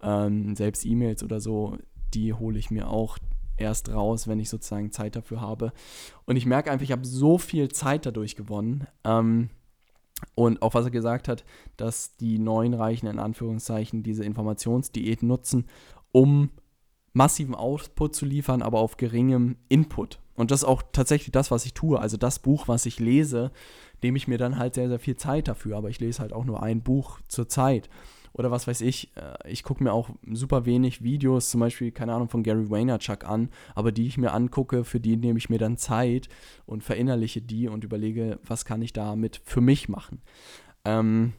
Ähm, 0.02 0.54
selbst 0.54 0.86
E-Mails 0.86 1.24
oder 1.24 1.40
so, 1.40 1.78
die 2.14 2.32
hole 2.32 2.60
ich 2.60 2.70
mir 2.70 2.88
auch 2.88 3.18
erst 3.60 3.92
raus, 3.92 4.26
wenn 4.26 4.40
ich 4.40 4.48
sozusagen 4.48 4.90
Zeit 4.90 5.16
dafür 5.16 5.40
habe. 5.40 5.72
Und 6.24 6.36
ich 6.36 6.46
merke 6.46 6.70
einfach, 6.70 6.84
ich 6.84 6.92
habe 6.92 7.06
so 7.06 7.38
viel 7.38 7.68
Zeit 7.68 8.06
dadurch 8.06 8.36
gewonnen. 8.36 8.86
Ähm, 9.04 9.50
und 10.34 10.62
auch 10.62 10.74
was 10.74 10.84
er 10.84 10.90
gesagt 10.90 11.28
hat, 11.28 11.44
dass 11.76 12.16
die 12.16 12.38
neuen 12.38 12.74
Reichen 12.74 13.06
in 13.06 13.18
Anführungszeichen 13.18 14.02
diese 14.02 14.24
Informationsdiät 14.24 15.22
nutzen, 15.22 15.66
um 16.12 16.50
massiven 17.12 17.54
Output 17.54 18.14
zu 18.14 18.26
liefern, 18.26 18.62
aber 18.62 18.80
auf 18.80 18.96
geringem 18.96 19.56
Input. 19.68 20.20
Und 20.40 20.50
das 20.50 20.62
ist 20.62 20.68
auch 20.68 20.82
tatsächlich 20.92 21.32
das, 21.32 21.50
was 21.50 21.66
ich 21.66 21.74
tue. 21.74 22.00
Also 22.00 22.16
das 22.16 22.38
Buch, 22.38 22.66
was 22.66 22.86
ich 22.86 22.98
lese, 22.98 23.50
nehme 24.02 24.16
ich 24.16 24.26
mir 24.26 24.38
dann 24.38 24.56
halt 24.56 24.74
sehr, 24.74 24.88
sehr 24.88 24.98
viel 24.98 25.16
Zeit 25.16 25.48
dafür. 25.48 25.76
Aber 25.76 25.90
ich 25.90 26.00
lese 26.00 26.20
halt 26.20 26.32
auch 26.32 26.46
nur 26.46 26.62
ein 26.62 26.82
Buch 26.82 27.20
zur 27.28 27.46
Zeit. 27.46 27.90
Oder 28.32 28.50
was 28.50 28.66
weiß 28.66 28.80
ich, 28.80 29.14
äh, 29.16 29.50
ich 29.50 29.64
gucke 29.64 29.84
mir 29.84 29.92
auch 29.92 30.08
super 30.32 30.64
wenig 30.64 31.02
Videos, 31.02 31.50
zum 31.50 31.60
Beispiel, 31.60 31.90
keine 31.90 32.14
Ahnung, 32.14 32.30
von 32.30 32.42
Gary 32.42 32.70
Vaynerchuk 32.70 33.24
an, 33.24 33.50
aber 33.74 33.92
die 33.92 34.06
ich 34.06 34.16
mir 34.16 34.32
angucke, 34.32 34.84
für 34.84 35.00
die 35.00 35.16
nehme 35.16 35.38
ich 35.38 35.50
mir 35.50 35.58
dann 35.58 35.76
Zeit 35.76 36.28
und 36.64 36.84
verinnerliche 36.84 37.42
die 37.42 37.68
und 37.68 37.84
überlege, 37.84 38.38
was 38.42 38.64
kann 38.64 38.80
ich 38.80 38.94
damit 38.94 39.42
für 39.44 39.60
mich 39.60 39.90
machen. 39.90 40.22
Ähm, 40.86 41.34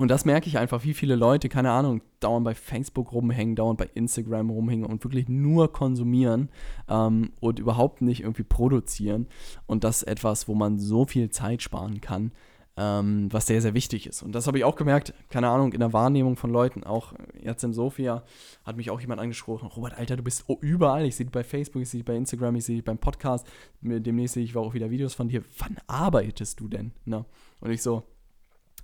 und 0.00 0.08
das 0.08 0.24
merke 0.24 0.48
ich 0.48 0.56
einfach, 0.56 0.82
wie 0.84 0.94
viele 0.94 1.14
Leute, 1.14 1.50
keine 1.50 1.72
Ahnung, 1.72 2.00
dauernd 2.20 2.46
bei 2.46 2.54
Facebook 2.54 3.12
rumhängen, 3.12 3.54
dauernd 3.54 3.78
bei 3.78 3.90
Instagram 3.92 4.48
rumhängen 4.48 4.86
und 4.86 5.04
wirklich 5.04 5.28
nur 5.28 5.70
konsumieren 5.74 6.48
ähm, 6.88 7.32
und 7.40 7.58
überhaupt 7.58 8.00
nicht 8.00 8.22
irgendwie 8.22 8.44
produzieren. 8.44 9.26
Und 9.66 9.84
das 9.84 9.98
ist 9.98 10.08
etwas, 10.08 10.48
wo 10.48 10.54
man 10.54 10.78
so 10.78 11.04
viel 11.04 11.28
Zeit 11.28 11.60
sparen 11.60 12.00
kann, 12.00 12.32
ähm, 12.78 13.28
was 13.30 13.46
sehr, 13.46 13.60
sehr 13.60 13.74
wichtig 13.74 14.06
ist. 14.06 14.22
Und 14.22 14.32
das 14.32 14.46
habe 14.46 14.56
ich 14.56 14.64
auch 14.64 14.74
gemerkt, 14.74 15.12
keine 15.28 15.50
Ahnung, 15.50 15.74
in 15.74 15.80
der 15.80 15.92
Wahrnehmung 15.92 16.36
von 16.36 16.48
Leuten, 16.48 16.82
auch 16.82 17.12
jetzt 17.38 17.62
im 17.62 17.74
Sofia 17.74 18.24
hat 18.64 18.78
mich 18.78 18.90
auch 18.90 19.02
jemand 19.02 19.20
angesprochen, 19.20 19.68
Robert, 19.68 19.98
Alter, 19.98 20.16
du 20.16 20.22
bist 20.22 20.46
überall, 20.62 21.04
ich 21.04 21.14
sehe 21.14 21.26
dich 21.26 21.32
bei 21.32 21.44
Facebook, 21.44 21.82
ich 21.82 21.90
sehe 21.90 21.98
dich 21.98 22.06
bei 22.06 22.16
Instagram, 22.16 22.56
ich 22.56 22.64
sehe 22.64 22.76
dich 22.76 22.84
beim 22.86 22.96
Podcast, 22.96 23.46
demnächst 23.82 24.32
sehe 24.32 24.44
ich 24.44 24.56
auch 24.56 24.72
wieder 24.72 24.90
Videos 24.90 25.12
von 25.12 25.28
dir, 25.28 25.44
wann 25.58 25.76
arbeitest 25.88 26.58
du 26.58 26.68
denn? 26.68 26.92
Ne? 27.04 27.26
Und 27.60 27.70
ich 27.70 27.82
so, 27.82 28.02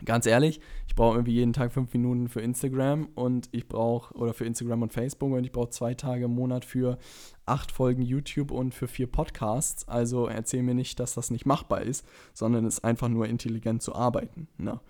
ganz 0.05 0.27
ehrlich, 0.27 0.61
ich 0.87 0.95
brauche 0.95 1.17
irgendwie 1.17 1.35
jeden 1.35 1.53
Tag 1.53 1.73
fünf 1.73 1.93
Minuten 1.93 2.29
für 2.29 2.41
Instagram 2.41 3.09
und 3.15 3.49
ich 3.53 3.69
brauche, 3.69 4.15
oder 4.15 4.35
für 4.35 4.45
Instagram 4.45 4.83
und 4.83 4.93
Facebook 4.93 5.33
und 5.33 5.45
ich 5.45 5.53
brauche 5.53 5.71
zwei 5.71 5.95
Tage 5.95 6.25
im 6.25 6.35
Monat 6.35 6.65
für 6.65 6.99
acht 7.45 7.73
Folgen 7.73 8.03
YouTube 8.03 8.51
und 8.51 8.75
für 8.75 8.89
vier 8.89 9.07
Podcasts. 9.07 9.89
Also 9.89 10.27
erzähl 10.27 10.63
mir 10.63 10.75
nicht, 10.75 11.01
dass 11.01 11.15
das 11.15 11.31
nicht 11.31 11.47
machbar 11.47 11.83
ist, 11.83 12.07
sondern 12.35 12.65
es 12.67 12.79
ist 12.79 12.85
einfach 12.85 13.09
nur 13.09 13.27
intelligent 13.27 13.83
zu 13.83 13.95
arbeiten. 13.95 14.49
Ne? 14.59 14.81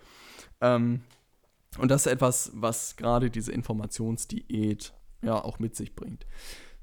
Ähm, 0.61 1.01
und 1.77 1.91
das 1.91 2.05
ist 2.05 2.11
etwas, 2.11 2.51
was 2.53 2.95
gerade 2.95 3.29
diese 3.29 3.51
Informationsdiät 3.51 4.93
ja 5.21 5.43
auch 5.43 5.59
mit 5.59 5.75
sich 5.75 5.95
bringt 5.95 6.25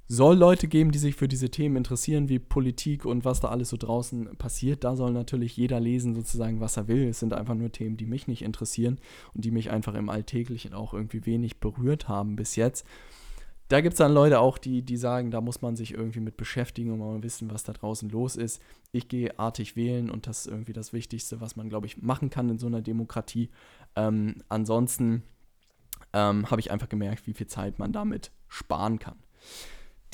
soll 0.07 0.37
Leute 0.37 0.69
geben, 0.69 0.91
die 0.91 0.99
sich 0.99 1.15
für 1.15 1.29
diese 1.29 1.51
Themen 1.51 1.77
interessieren, 1.77 2.29
wie 2.29 2.39
Politik 2.39 3.07
und 3.07 3.25
was 3.25 3.41
da 3.41 3.49
alles 3.49 3.71
so 3.71 3.77
draußen 3.77 4.37
passiert. 4.37 4.85
Da 4.85 4.97
soll 4.97 5.13
natürlich 5.13 5.57
jeder 5.57 5.81
lesen, 5.81 6.15
sozusagen, 6.15 6.61
was 6.61 6.77
er 6.77 6.89
will. 6.89 7.09
Es 7.09 7.21
sind 7.21 7.33
einfach 7.33 7.55
nur 7.55 7.73
Themen, 7.73 7.97
die 7.97 8.07
mich 8.07 8.29
nicht 8.29 8.43
interessieren 8.43 8.99
und 9.35 9.45
die 9.45 9.51
mich 9.51 9.71
einfach 9.71 9.95
im 9.95 10.11
Alltäglichen 10.11 10.75
auch 10.75 10.93
irgendwie 10.93 11.25
wenig 11.25 11.59
berührt 11.59 12.09
haben 12.09 12.37
bis 12.37 12.57
jetzt. 12.57 12.87
Da 13.69 13.81
gibt 13.81 13.95
es 13.95 13.99
dann 13.99 14.13
Leute 14.13 14.41
auch, 14.41 14.59
die, 14.59 14.83
die 14.83 14.99
sagen, 14.99 15.31
da 15.31 15.41
muss 15.41 15.63
man 15.63 15.75
sich 15.75 15.95
irgendwie 15.95 16.21
mit 16.21 16.37
beschäftigen 16.37 16.91
und 16.91 16.99
mal 16.99 17.23
wissen, 17.23 17.51
was 17.51 17.65
da 17.65 17.73
draußen 17.73 18.11
los 18.11 18.37
ist. 18.37 18.61
Ich 18.93 19.09
gehe 19.09 19.39
artig 19.39 19.75
wählen 19.75 20.11
und 20.11 20.27
das 20.27 20.41
ist 20.41 20.53
irgendwie 20.53 20.75
das 20.75 20.93
Wichtigste, 20.93 21.41
was 21.41 21.57
man, 21.57 21.71
glaube 21.71 21.87
ich, 21.87 22.03
machen 22.03 22.29
kann 22.29 22.51
in 22.51 22.59
so 22.59 22.67
einer 22.67 22.83
Demokratie. 22.83 23.49
Ähm, 23.97 24.43
ansonsten 24.51 25.23
ähm, 26.13 26.51
habe 26.51 26.61
ich 26.61 26.71
einfach 26.71 26.91
gemerkt, 26.91 27.27
wie 27.27 27.33
viel 27.33 27.47
Zeit 27.47 27.79
man 27.79 27.91
damit 27.91 28.33
sparen 28.49 28.99
kann. 28.99 29.17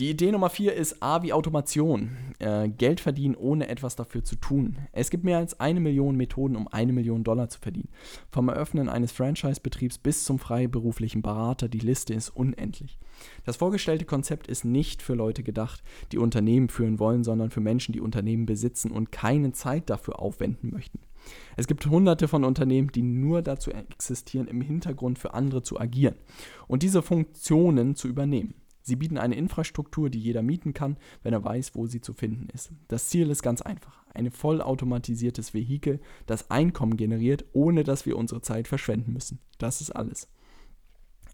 Die 0.00 0.08
Idee 0.08 0.32
Nummer 0.32 0.48
vier 0.48 0.72
ist 0.72 1.02
A 1.02 1.22
wie 1.22 1.34
Automation. 1.34 2.16
Äh, 2.38 2.70
Geld 2.70 3.00
verdienen, 3.00 3.34
ohne 3.34 3.68
etwas 3.68 3.96
dafür 3.96 4.24
zu 4.24 4.34
tun. 4.34 4.78
Es 4.92 5.10
gibt 5.10 5.24
mehr 5.24 5.36
als 5.36 5.60
eine 5.60 5.78
Million 5.78 6.16
Methoden, 6.16 6.56
um 6.56 6.68
eine 6.68 6.94
Million 6.94 7.22
Dollar 7.22 7.50
zu 7.50 7.60
verdienen. 7.60 7.90
Vom 8.30 8.48
Eröffnen 8.48 8.88
eines 8.88 9.12
Franchise-Betriebs 9.12 9.98
bis 9.98 10.24
zum 10.24 10.38
freiberuflichen 10.38 11.20
Berater, 11.20 11.68
die 11.68 11.80
Liste 11.80 12.14
ist 12.14 12.30
unendlich. 12.30 12.98
Das 13.44 13.56
vorgestellte 13.56 14.06
Konzept 14.06 14.46
ist 14.46 14.64
nicht 14.64 15.02
für 15.02 15.12
Leute 15.12 15.42
gedacht, 15.42 15.82
die 16.12 16.18
Unternehmen 16.18 16.70
führen 16.70 16.98
wollen, 16.98 17.22
sondern 17.22 17.50
für 17.50 17.60
Menschen, 17.60 17.92
die 17.92 18.00
Unternehmen 18.00 18.46
besitzen 18.46 18.92
und 18.92 19.12
keine 19.12 19.52
Zeit 19.52 19.90
dafür 19.90 20.18
aufwenden 20.18 20.70
möchten. 20.72 21.00
Es 21.58 21.66
gibt 21.66 21.84
hunderte 21.84 22.26
von 22.26 22.44
Unternehmen, 22.44 22.90
die 22.90 23.02
nur 23.02 23.42
dazu 23.42 23.70
existieren, 23.70 24.48
im 24.48 24.62
Hintergrund 24.62 25.18
für 25.18 25.34
andere 25.34 25.62
zu 25.62 25.78
agieren 25.78 26.14
und 26.68 26.82
diese 26.82 27.02
Funktionen 27.02 27.96
zu 27.96 28.08
übernehmen. 28.08 28.54
Sie 28.82 28.96
bieten 28.96 29.18
eine 29.18 29.36
Infrastruktur, 29.36 30.10
die 30.10 30.20
jeder 30.20 30.42
mieten 30.42 30.72
kann, 30.72 30.96
wenn 31.22 31.32
er 31.32 31.44
weiß, 31.44 31.74
wo 31.74 31.86
sie 31.86 32.00
zu 32.00 32.12
finden 32.12 32.48
ist. 32.52 32.72
Das 32.88 33.08
Ziel 33.08 33.30
ist 33.30 33.42
ganz 33.42 33.62
einfach. 33.62 34.02
Ein 34.14 34.30
vollautomatisiertes 34.30 35.54
Vehikel, 35.54 36.00
das 36.26 36.50
Einkommen 36.50 36.96
generiert, 36.96 37.44
ohne 37.52 37.84
dass 37.84 38.06
wir 38.06 38.16
unsere 38.16 38.40
Zeit 38.40 38.68
verschwenden 38.68 39.12
müssen. 39.12 39.38
Das 39.58 39.80
ist 39.80 39.90
alles. 39.90 40.28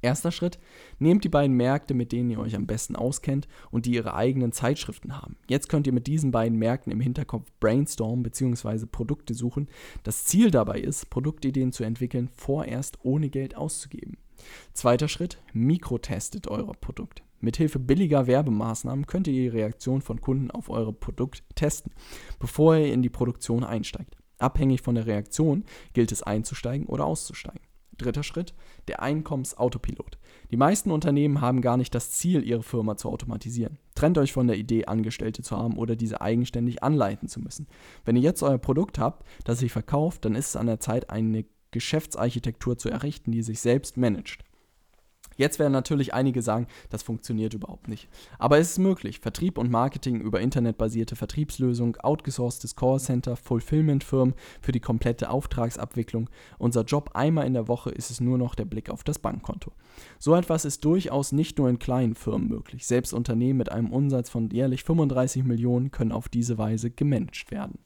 Erster 0.03 0.31
Schritt, 0.31 0.59
nehmt 0.99 1.25
die 1.25 1.29
beiden 1.29 1.57
Märkte, 1.57 1.95
mit 1.95 2.13
denen 2.13 2.31
ihr 2.31 2.39
euch 2.39 2.55
am 2.55 2.67
besten 2.67 2.97
auskennt 2.97 3.49
und 3.71 3.87
die 3.87 3.95
ihre 3.95 4.15
eigenen 4.15 4.53
Zeitschriften 4.53 5.17
haben. 5.21 5.37
Jetzt 5.49 5.69
könnt 5.69 5.87
ihr 5.87 5.93
mit 5.93 6.07
diesen 6.07 6.31
beiden 6.31 6.59
Märkten 6.59 6.93
im 6.93 7.01
Hinterkopf 7.01 7.51
brainstormen 7.61 8.23
bzw. 8.23 8.87
Produkte 8.87 9.35
suchen. 9.35 9.69
Das 10.03 10.25
Ziel 10.25 10.51
dabei 10.51 10.81
ist, 10.81 11.11
Produktideen 11.11 11.73
zu 11.73 11.83
entwickeln, 11.83 12.29
vorerst 12.37 12.99
ohne 13.03 13.31
Geld 13.31 13.57
auszugeben. 13.57 14.19
Zweiter 14.73 15.09
Schritt, 15.09 15.39
mikrotestet 15.53 16.49
euer 16.49 16.73
Produkt. 16.75 17.23
Mithilfe 17.41 17.79
billiger 17.79 18.27
Werbemaßnahmen 18.27 19.07
könnt 19.07 19.27
ihr 19.29 19.35
die 19.35 19.49
Reaktion 19.49 20.01
von 20.01 20.21
Kunden 20.21 20.51
auf 20.51 20.71
euer 20.71 20.93
Produkt 20.93 21.43
testen, 21.55 21.93
bevor 22.39 22.77
ihr 22.77 22.93
in 22.93 23.03
die 23.03 23.11
Produktion 23.11 23.65
einsteigt. 23.65 24.17
Abhängig 24.39 24.83
von 24.83 24.95
der 24.95 25.07
Reaktion 25.07 25.65
gilt 25.93 26.13
es 26.13 26.23
einzusteigen 26.23 26.87
oder 26.87 27.05
auszusteigen. 27.05 27.61
Dritter 27.99 28.23
Schritt, 28.23 28.55
der 28.89 29.01
Einkommensautopilot. 29.01 30.19
Die 30.51 30.59
meisten 30.59 30.91
Unternehmen 30.91 31.41
haben 31.41 31.63
gar 31.63 31.79
nicht 31.79 31.95
das 31.95 32.11
Ziel, 32.11 32.45
ihre 32.45 32.63
Firma 32.63 32.97
zu 32.99 33.09
automatisieren. 33.09 33.79
Trennt 33.95 34.19
euch 34.19 34.35
von 34.35 34.47
der 34.47 34.59
Idee, 34.59 34.85
Angestellte 34.85 35.43
zu 35.43 35.57
haben 35.57 35.79
oder 35.79 35.97
diese 35.97 36.21
eigenständig 36.21 36.83
anleiten 36.83 37.29
zu 37.29 37.41
müssen. 37.41 37.67
Wenn 38.05 38.17
ihr 38.17 38.23
jetzt 38.23 38.43
euer 38.43 38.59
Produkt 38.59 38.99
habt, 38.99 39.27
das 39.45 39.61
sich 39.61 39.73
verkauft, 39.73 40.27
dann 40.27 40.35
ist 40.35 40.49
es 40.49 40.57
an 40.57 40.67
der 40.67 40.81
Zeit, 40.81 41.09
eine 41.09 41.47
Geschäftsarchitektur 41.71 42.79
zu 42.79 42.89
errichten, 42.89 43.33
die 43.33 43.43
sich 43.43 43.61
selbst 43.61 43.97
managt. 43.97 44.45
Jetzt 45.37 45.59
werden 45.59 45.73
natürlich 45.73 46.15
einige 46.15 46.41
sagen, 46.41 46.67
das 46.89 47.03
funktioniert 47.03 47.53
überhaupt 47.53 47.89
nicht. 47.89 48.09
Aber 48.39 48.59
es 48.59 48.71
ist 48.71 48.79
möglich. 48.79 49.21
Vertrieb 49.21 49.59
und 49.59 49.71
Marketing 49.71 50.21
über 50.21 50.41
internetbasierte 50.41 51.15
Vertriebslösung, 51.15 51.97
outgesourcetes 51.97 52.75
Callcenter, 52.75 53.37
Fulfillment-Firmen 53.37 54.35
für 54.63 54.73
die 54.73 54.81
komplette 54.81 55.31
Auftragsabwicklung. 55.31 56.31
Unser 56.59 56.85
Job 56.85 57.11
einmal 57.15 57.47
in 57.47 57.55
der 57.55 57.69
Woche 57.69 57.91
ist 57.91 58.11
es 58.11 58.21
nur 58.21 58.39
noch 58.39 58.55
der 58.55 58.65
Blick 58.65 58.89
auf 58.89 59.05
das 59.05 59.19
Bankkonto. 59.19 59.73
So 60.19 60.35
etwas 60.35 60.65
ist 60.65 60.85
durchaus 60.85 61.33
nicht 61.33 61.59
nur 61.59 61.69
in 61.69 61.79
kleinen 61.79 62.15
Firmen 62.15 62.49
möglich. 62.49 62.87
Selbst 62.87 63.13
Unternehmen 63.13 63.59
mit 63.59 63.71
einem 63.71 63.93
Umsatz 63.93 64.31
von 64.31 64.49
jährlich 64.49 64.85
35 64.85 65.45
Millionen 65.45 65.91
können 65.91 66.13
auf 66.13 66.29
diese 66.29 66.57
Weise 66.57 66.91
gemanagt 66.91 67.51
werden. 67.51 67.79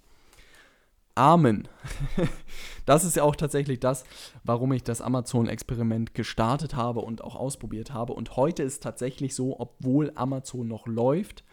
Amen. 1.16 1.68
Das 2.90 3.04
ist 3.04 3.14
ja 3.14 3.22
auch 3.22 3.36
tatsächlich 3.36 3.78
das, 3.78 4.02
warum 4.42 4.72
ich 4.72 4.82
das 4.82 5.00
Amazon-Experiment 5.00 6.12
gestartet 6.12 6.74
habe 6.74 6.98
und 6.98 7.22
auch 7.22 7.36
ausprobiert 7.36 7.94
habe. 7.94 8.14
Und 8.14 8.34
heute 8.34 8.64
ist 8.64 8.82
tatsächlich 8.82 9.36
so, 9.36 9.60
obwohl 9.60 10.10
Amazon 10.16 10.66
noch 10.66 10.88
läuft 10.88 11.44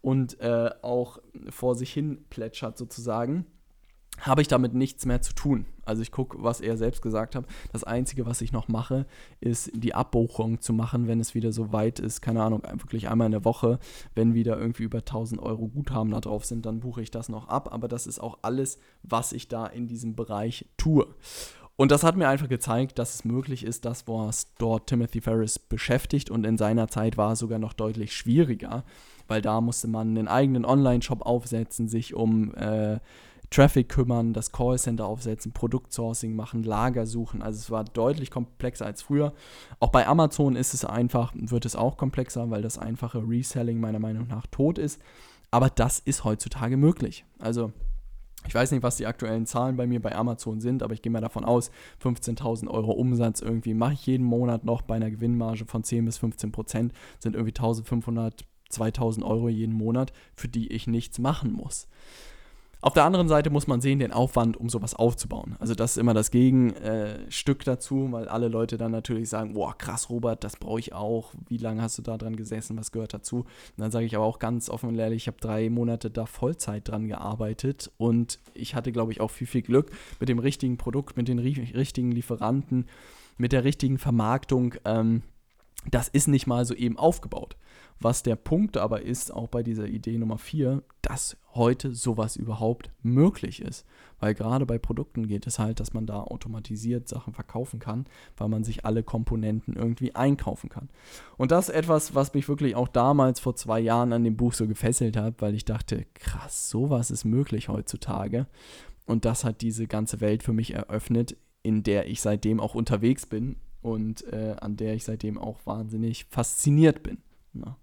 und 0.00 0.40
äh, 0.40 0.70
auch 0.80 1.18
vor 1.50 1.74
sich 1.74 1.92
hin 1.92 2.24
plätschert 2.30 2.78
sozusagen, 2.78 3.44
habe 4.20 4.42
ich 4.42 4.48
damit 4.48 4.74
nichts 4.74 5.06
mehr 5.06 5.22
zu 5.22 5.34
tun. 5.34 5.66
Also 5.84 6.02
ich 6.02 6.12
gucke, 6.12 6.42
was 6.42 6.60
er 6.60 6.76
selbst 6.76 7.00
gesagt 7.00 7.34
hat. 7.34 7.46
Das 7.72 7.82
Einzige, 7.82 8.26
was 8.26 8.42
ich 8.42 8.52
noch 8.52 8.68
mache, 8.68 9.06
ist 9.40 9.70
die 9.74 9.94
Abbuchung 9.94 10.60
zu 10.60 10.72
machen, 10.72 11.08
wenn 11.08 11.18
es 11.18 11.34
wieder 11.34 11.50
so 11.50 11.72
weit 11.72 11.98
ist. 11.98 12.20
Keine 12.20 12.42
Ahnung, 12.42 12.62
wirklich 12.62 13.08
einmal 13.08 13.26
in 13.26 13.32
der 13.32 13.44
Woche. 13.44 13.78
Wenn 14.14 14.34
wieder 14.34 14.58
irgendwie 14.58 14.82
über 14.82 14.98
1000 14.98 15.40
Euro 15.40 15.68
Guthaben 15.68 16.10
da 16.10 16.20
drauf 16.20 16.44
sind, 16.44 16.66
dann 16.66 16.80
buche 16.80 17.00
ich 17.00 17.10
das 17.10 17.28
noch 17.28 17.48
ab. 17.48 17.72
Aber 17.72 17.88
das 17.88 18.06
ist 18.06 18.20
auch 18.20 18.38
alles, 18.42 18.78
was 19.02 19.32
ich 19.32 19.48
da 19.48 19.66
in 19.66 19.86
diesem 19.86 20.14
Bereich 20.14 20.66
tue. 20.76 21.06
Und 21.80 21.92
das 21.92 22.02
hat 22.02 22.16
mir 22.16 22.28
einfach 22.28 22.48
gezeigt, 22.48 22.98
dass 22.98 23.14
es 23.14 23.24
möglich 23.24 23.64
ist, 23.64 23.84
das, 23.84 24.08
was 24.08 24.52
dort 24.58 24.88
Timothy 24.88 25.20
Ferris 25.20 25.60
beschäftigt. 25.60 26.28
Und 26.28 26.44
in 26.44 26.58
seiner 26.58 26.88
Zeit 26.88 27.16
war 27.16 27.32
es 27.32 27.38
sogar 27.38 27.60
noch 27.60 27.72
deutlich 27.72 28.16
schwieriger, 28.16 28.84
weil 29.28 29.40
da 29.42 29.60
musste 29.60 29.86
man 29.86 30.08
einen 30.08 30.26
eigenen 30.26 30.64
Online-Shop 30.64 31.22
aufsetzen, 31.22 31.86
sich 31.88 32.14
um 32.14 32.52
äh, 32.56 32.98
Traffic 33.50 33.88
kümmern, 33.88 34.32
das 34.32 34.52
Callcenter 34.52 35.06
aufsetzen, 35.06 35.52
Produktsourcing 35.52 36.36
machen, 36.36 36.62
Lager 36.62 37.06
suchen. 37.06 37.42
Also 37.42 37.58
es 37.58 37.70
war 37.70 37.84
deutlich 37.84 38.30
komplexer 38.30 38.86
als 38.86 39.02
früher. 39.02 39.32
Auch 39.80 39.90
bei 39.90 40.06
Amazon 40.06 40.56
ist 40.56 40.74
es 40.74 40.84
einfach, 40.84 41.32
wird 41.34 41.64
es 41.64 41.76
auch 41.76 41.96
komplexer, 41.96 42.50
weil 42.50 42.62
das 42.62 42.78
einfache 42.78 43.26
Reselling 43.26 43.80
meiner 43.80 43.98
Meinung 43.98 44.26
nach 44.26 44.46
tot 44.46 44.78
ist. 44.78 45.00
Aber 45.50 45.70
das 45.70 45.98
ist 45.98 46.24
heutzutage 46.24 46.76
möglich. 46.76 47.24
Also 47.38 47.72
ich 48.46 48.54
weiß 48.54 48.70
nicht, 48.70 48.82
was 48.82 48.96
die 48.96 49.06
aktuellen 49.06 49.46
Zahlen 49.46 49.76
bei 49.76 49.86
mir 49.86 50.00
bei 50.00 50.14
Amazon 50.14 50.60
sind, 50.60 50.82
aber 50.82 50.94
ich 50.94 51.02
gehe 51.02 51.10
mal 51.10 51.20
davon 51.20 51.44
aus, 51.44 51.70
15.000 52.02 52.68
Euro 52.68 52.92
Umsatz 52.92 53.40
irgendwie 53.40 53.74
mache 53.74 53.94
ich 53.94 54.06
jeden 54.06 54.24
Monat 54.24 54.64
noch 54.64 54.82
bei 54.82 54.94
einer 54.94 55.10
Gewinnmarge 55.10 55.64
von 55.66 55.82
10 55.82 56.04
bis 56.04 56.18
15 56.18 56.52
Prozent, 56.52 56.92
sind 57.18 57.34
irgendwie 57.34 57.52
1.500, 57.52 58.44
2.000 58.70 59.24
Euro 59.24 59.48
jeden 59.48 59.74
Monat, 59.74 60.12
für 60.34 60.48
die 60.48 60.68
ich 60.68 60.86
nichts 60.86 61.18
machen 61.18 61.52
muss. 61.52 61.88
Auf 62.80 62.94
der 62.94 63.04
anderen 63.04 63.26
Seite 63.26 63.50
muss 63.50 63.66
man 63.66 63.80
sehen, 63.80 63.98
den 63.98 64.12
Aufwand, 64.12 64.56
um 64.56 64.68
sowas 64.68 64.94
aufzubauen. 64.94 65.56
Also 65.58 65.74
das 65.74 65.92
ist 65.92 65.96
immer 65.96 66.14
das 66.14 66.30
Gegenstück 66.30 67.64
dazu, 67.64 68.06
weil 68.12 68.28
alle 68.28 68.46
Leute 68.46 68.78
dann 68.78 68.92
natürlich 68.92 69.28
sagen, 69.28 69.54
boah, 69.54 69.76
krass, 69.76 70.10
Robert, 70.10 70.44
das 70.44 70.56
brauche 70.56 70.78
ich 70.78 70.92
auch. 70.92 71.32
Wie 71.48 71.56
lange 71.56 71.82
hast 71.82 71.98
du 71.98 72.02
da 72.02 72.16
dran 72.16 72.36
gesessen? 72.36 72.76
Was 72.76 72.92
gehört 72.92 73.14
dazu? 73.14 73.38
Und 73.38 73.46
dann 73.78 73.90
sage 73.90 74.06
ich 74.06 74.14
aber 74.14 74.24
auch 74.24 74.38
ganz 74.38 74.70
offen 74.70 74.90
und 74.90 74.98
ehrlich, 74.98 75.24
ich 75.24 75.26
habe 75.26 75.38
drei 75.40 75.70
Monate 75.70 76.08
da 76.08 76.24
Vollzeit 76.26 76.86
dran 76.86 77.08
gearbeitet 77.08 77.90
und 77.96 78.38
ich 78.54 78.76
hatte, 78.76 78.92
glaube 78.92 79.10
ich, 79.10 79.20
auch 79.20 79.32
viel, 79.32 79.48
viel 79.48 79.62
Glück 79.62 79.90
mit 80.20 80.28
dem 80.28 80.38
richtigen 80.38 80.76
Produkt, 80.76 81.16
mit 81.16 81.26
den 81.26 81.40
richtigen 81.40 82.12
Lieferanten, 82.12 82.86
mit 83.38 83.50
der 83.50 83.64
richtigen 83.64 83.98
Vermarktung. 83.98 84.76
Ähm, 84.84 85.22
das 85.86 86.08
ist 86.08 86.28
nicht 86.28 86.46
mal 86.46 86.64
so 86.64 86.74
eben 86.74 86.98
aufgebaut. 86.98 87.56
Was 88.00 88.22
der 88.22 88.36
Punkt 88.36 88.76
aber 88.76 89.02
ist, 89.02 89.32
auch 89.32 89.48
bei 89.48 89.64
dieser 89.64 89.88
Idee 89.88 90.18
Nummer 90.18 90.38
4, 90.38 90.82
dass 91.02 91.36
heute 91.54 91.94
sowas 91.94 92.36
überhaupt 92.36 92.92
möglich 93.02 93.60
ist. 93.60 93.84
Weil 94.20 94.34
gerade 94.34 94.66
bei 94.66 94.78
Produkten 94.78 95.26
geht 95.26 95.48
es 95.48 95.58
halt, 95.58 95.80
dass 95.80 95.94
man 95.94 96.06
da 96.06 96.22
automatisiert 96.22 97.08
Sachen 97.08 97.32
verkaufen 97.32 97.80
kann, 97.80 98.06
weil 98.36 98.48
man 98.48 98.62
sich 98.62 98.84
alle 98.84 99.02
Komponenten 99.02 99.74
irgendwie 99.74 100.14
einkaufen 100.14 100.68
kann. 100.68 100.90
Und 101.36 101.50
das 101.50 101.68
ist 101.68 101.74
etwas, 101.74 102.14
was 102.14 102.34
mich 102.34 102.48
wirklich 102.48 102.76
auch 102.76 102.88
damals 102.88 103.40
vor 103.40 103.56
zwei 103.56 103.80
Jahren 103.80 104.12
an 104.12 104.22
dem 104.22 104.36
Buch 104.36 104.52
so 104.52 104.68
gefesselt 104.68 105.16
hat, 105.16 105.40
weil 105.40 105.54
ich 105.54 105.64
dachte, 105.64 106.06
krass, 106.14 106.70
sowas 106.70 107.10
ist 107.10 107.24
möglich 107.24 107.68
heutzutage. 107.68 108.46
Und 109.06 109.24
das 109.24 109.42
hat 109.42 109.60
diese 109.60 109.88
ganze 109.88 110.20
Welt 110.20 110.44
für 110.44 110.52
mich 110.52 110.74
eröffnet, 110.74 111.36
in 111.64 111.82
der 111.82 112.06
ich 112.06 112.20
seitdem 112.20 112.60
auch 112.60 112.76
unterwegs 112.76 113.26
bin 113.26 113.56
und 113.82 114.24
äh, 114.32 114.56
an 114.60 114.76
der 114.76 114.94
ich 114.94 115.04
seitdem 115.04 115.38
auch 115.38 115.58
wahnsinnig 115.64 116.26
fasziniert 116.26 117.02
bin. 117.02 117.18
Na. 117.52 117.76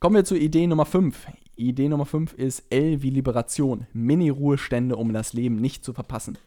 Kommen 0.00 0.16
wir 0.16 0.24
zu 0.24 0.36
Idee 0.36 0.66
Nummer 0.66 0.86
5. 0.86 1.28
Idee 1.56 1.88
Nummer 1.88 2.06
5 2.06 2.34
ist 2.34 2.64
L 2.70 3.02
wie 3.02 3.10
Liberation. 3.10 3.86
Mini-Ruhestände, 3.92 4.96
um 4.96 5.12
das 5.12 5.32
Leben 5.32 5.56
nicht 5.56 5.84
zu 5.84 5.92
verpassen. 5.92 6.38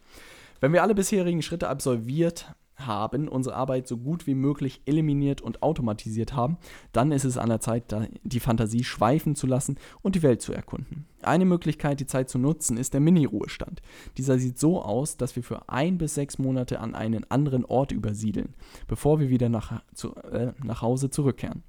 Wenn 0.60 0.72
wir 0.72 0.82
alle 0.82 0.94
bisherigen 0.94 1.42
Schritte 1.42 1.68
absolviert 1.68 2.54
haben, 2.76 3.28
unsere 3.28 3.56
Arbeit 3.56 3.88
so 3.88 3.96
gut 3.96 4.26
wie 4.26 4.34
möglich 4.34 4.82
eliminiert 4.86 5.40
und 5.40 5.62
automatisiert 5.62 6.34
haben, 6.34 6.58
dann 6.92 7.12
ist 7.12 7.24
es 7.24 7.38
an 7.38 7.48
der 7.48 7.60
Zeit, 7.60 7.94
die 8.22 8.40
Fantasie 8.40 8.84
schweifen 8.84 9.34
zu 9.34 9.46
lassen 9.46 9.76
und 10.02 10.14
die 10.14 10.22
Welt 10.22 10.42
zu 10.42 10.52
erkunden. 10.52 11.06
Eine 11.22 11.44
Möglichkeit, 11.44 11.98
die 12.00 12.06
Zeit 12.06 12.28
zu 12.28 12.38
nutzen, 12.38 12.76
ist 12.76 12.92
der 12.92 13.00
Mini-Ruhestand. 13.00 13.82
Dieser 14.16 14.38
sieht 14.38 14.58
so 14.58 14.82
aus, 14.82 15.16
dass 15.16 15.34
wir 15.34 15.42
für 15.42 15.68
ein 15.68 15.98
bis 15.98 16.14
sechs 16.14 16.38
Monate 16.38 16.78
an 16.78 16.94
einen 16.94 17.28
anderen 17.30 17.64
Ort 17.64 17.90
übersiedeln, 17.90 18.54
bevor 18.86 19.18
wir 19.18 19.30
wieder 19.30 19.48
nach, 19.48 19.82
zu, 19.94 20.14
äh, 20.16 20.52
nach 20.62 20.82
Hause 20.82 21.10
zurückkehren. 21.10 21.62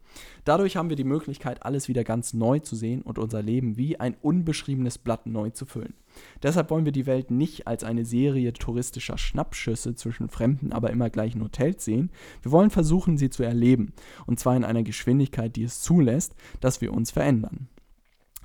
Dadurch 0.45 0.77
haben 0.77 0.89
wir 0.89 0.95
die 0.95 1.03
Möglichkeit, 1.03 1.63
alles 1.63 1.87
wieder 1.87 2.03
ganz 2.03 2.33
neu 2.33 2.59
zu 2.59 2.75
sehen 2.75 3.01
und 3.01 3.19
unser 3.19 3.41
Leben 3.41 3.77
wie 3.77 3.99
ein 3.99 4.15
unbeschriebenes 4.21 4.97
Blatt 4.97 5.25
neu 5.25 5.49
zu 5.49 5.65
füllen. 5.65 5.93
Deshalb 6.41 6.69
wollen 6.69 6.85
wir 6.85 6.91
die 6.91 7.05
Welt 7.05 7.31
nicht 7.31 7.67
als 7.67 7.83
eine 7.83 8.05
Serie 8.05 8.53
touristischer 8.53 9.17
Schnappschüsse 9.17 9.95
zwischen 9.95 10.29
fremden, 10.29 10.71
aber 10.71 10.89
immer 10.89 11.09
gleichen 11.09 11.43
Hotels 11.43 11.85
sehen. 11.85 12.09
Wir 12.41 12.51
wollen 12.51 12.69
versuchen, 12.69 13.17
sie 13.17 13.29
zu 13.29 13.43
erleben. 13.43 13.93
Und 14.25 14.39
zwar 14.39 14.55
in 14.55 14.63
einer 14.63 14.83
Geschwindigkeit, 14.83 15.55
die 15.55 15.63
es 15.63 15.81
zulässt, 15.81 16.33
dass 16.59 16.81
wir 16.81 16.93
uns 16.93 17.11
verändern. 17.11 17.67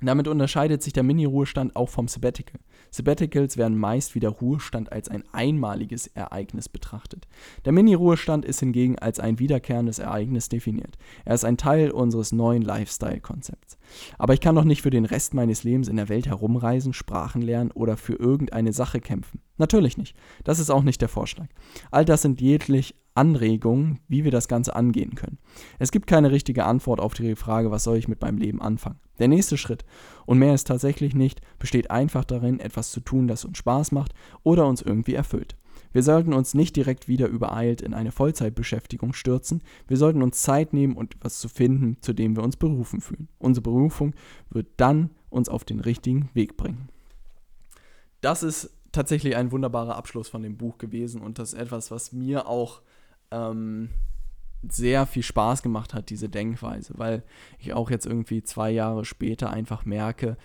Damit 0.05 0.27
unterscheidet 0.27 0.83
sich 0.83 0.93
der 0.93 1.03
Mini-Ruhestand 1.03 1.75
auch 1.75 1.89
vom 1.89 2.07
Sabbatical. 2.07 2.59
Sabbaticals 2.91 3.57
werden 3.57 3.77
meist 3.77 4.15
wie 4.15 4.19
der 4.19 4.29
Ruhestand 4.29 4.91
als 4.91 5.09
ein 5.09 5.23
einmaliges 5.31 6.07
Ereignis 6.07 6.69
betrachtet. 6.69 7.27
Der 7.65 7.71
Mini-Ruhestand 7.71 8.45
ist 8.45 8.59
hingegen 8.59 8.99
als 8.99 9.19
ein 9.19 9.39
wiederkehrendes 9.39 9.99
Ereignis 9.99 10.49
definiert. 10.49 10.97
Er 11.25 11.35
ist 11.35 11.45
ein 11.45 11.57
Teil 11.57 11.91
unseres 11.91 12.31
neuen 12.31 12.61
Lifestyle-Konzepts. 12.61 13.77
Aber 14.17 14.33
ich 14.33 14.41
kann 14.41 14.55
doch 14.55 14.63
nicht 14.63 14.81
für 14.81 14.89
den 14.89 15.05
Rest 15.05 15.33
meines 15.33 15.63
Lebens 15.63 15.87
in 15.87 15.95
der 15.95 16.09
Welt 16.09 16.27
herumreisen, 16.27 16.93
Sprachen 16.93 17.41
lernen 17.41 17.71
oder 17.71 17.97
für 17.97 18.13
irgendeine 18.13 18.73
Sache 18.73 18.99
kämpfen. 18.99 19.41
Natürlich 19.57 19.97
nicht. 19.97 20.15
Das 20.43 20.59
ist 20.59 20.69
auch 20.69 20.83
nicht 20.83 21.01
der 21.01 21.09
Vorschlag. 21.09 21.47
All 21.91 22.05
das 22.05 22.21
sind 22.21 22.41
jeglich 22.41 22.95
Anregungen, 23.15 23.99
wie 24.07 24.23
wir 24.23 24.31
das 24.31 24.47
Ganze 24.47 24.75
angehen 24.75 25.15
können. 25.15 25.37
Es 25.79 25.91
gibt 25.91 26.07
keine 26.07 26.31
richtige 26.31 26.65
Antwort 26.65 26.99
auf 26.99 27.13
die 27.13 27.35
Frage, 27.35 27.71
was 27.71 27.83
soll 27.83 27.97
ich 27.97 28.07
mit 28.07 28.21
meinem 28.21 28.37
Leben 28.37 28.61
anfangen. 28.61 28.99
Der 29.19 29.27
nächste 29.27 29.57
Schritt, 29.57 29.85
und 30.25 30.39
mehr 30.39 30.53
ist 30.53 30.67
tatsächlich 30.67 31.13
nicht, 31.13 31.41
besteht 31.59 31.91
einfach 31.91 32.25
darin, 32.25 32.59
etwas 32.59 32.91
zu 32.91 32.99
tun, 32.99 33.27
das 33.27 33.45
uns 33.45 33.57
Spaß 33.57 33.91
macht 33.91 34.13
oder 34.43 34.65
uns 34.65 34.81
irgendwie 34.81 35.13
erfüllt. 35.13 35.55
Wir 35.91 36.01
sollten 36.01 36.33
uns 36.33 36.55
nicht 36.55 36.75
direkt 36.75 37.07
wieder 37.07 37.27
übereilt 37.27 37.81
in 37.81 37.93
eine 37.93 38.11
Vollzeitbeschäftigung 38.11 39.13
stürzen. 39.13 39.61
Wir 39.87 39.97
sollten 39.97 40.23
uns 40.23 40.41
Zeit 40.41 40.73
nehmen 40.73 40.95
und 40.95 41.15
etwas 41.15 41.39
zu 41.39 41.49
finden, 41.49 41.97
zu 42.01 42.13
dem 42.13 42.35
wir 42.35 42.43
uns 42.43 42.57
berufen 42.57 42.99
fühlen. 42.99 43.29
Unsere 43.37 43.61
Berufung 43.61 44.15
wird 44.49 44.67
dann 44.77 45.11
uns 45.29 45.49
auf 45.49 45.63
den 45.63 45.79
richtigen 45.79 46.29
Weg 46.33 46.57
bringen. 46.57 46.89
Das 48.21 48.41
ist 48.41 48.71
tatsächlich 48.91 49.35
ein 49.35 49.51
wunderbarer 49.51 49.95
Abschluss 49.95 50.29
von 50.29 50.41
dem 50.41 50.57
Buch 50.57 50.77
gewesen 50.79 51.21
und 51.21 51.37
das 51.39 51.53
ist 51.53 51.59
etwas, 51.59 51.91
was 51.91 52.11
mir 52.11 52.47
auch 52.47 52.81
ähm, 53.33 53.89
sehr 54.69 55.05
viel 55.05 55.23
Spaß 55.23 55.61
gemacht 55.61 55.93
hat, 55.93 56.09
diese 56.09 56.29
Denkweise, 56.29 56.93
weil 56.97 57.23
ich 57.59 57.73
auch 57.73 57.89
jetzt 57.89 58.05
irgendwie 58.05 58.43
zwei 58.43 58.71
Jahre 58.71 59.05
später 59.05 59.49
einfach 59.49 59.85
merke, 59.85 60.37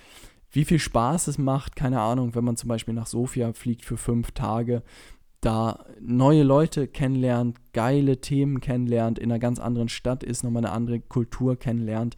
wie 0.50 0.64
viel 0.64 0.78
Spaß 0.78 1.28
es 1.28 1.38
macht, 1.38 1.76
keine 1.76 2.00
Ahnung, 2.00 2.34
wenn 2.34 2.44
man 2.44 2.56
zum 2.56 2.68
Beispiel 2.68 2.94
nach 2.94 3.06
Sofia 3.06 3.52
fliegt 3.52 3.84
für 3.84 3.96
fünf 3.96 4.32
Tage, 4.32 4.82
da 5.40 5.84
neue 6.00 6.42
Leute 6.42 6.88
kennenlernt, 6.88 7.58
geile 7.72 8.20
Themen 8.20 8.60
kennenlernt, 8.60 9.18
in 9.18 9.30
einer 9.30 9.38
ganz 9.38 9.60
anderen 9.60 9.88
Stadt 9.88 10.24
ist, 10.24 10.42
nochmal 10.42 10.64
eine 10.64 10.74
andere 10.74 11.00
Kultur 11.00 11.56
kennenlernt. 11.56 12.16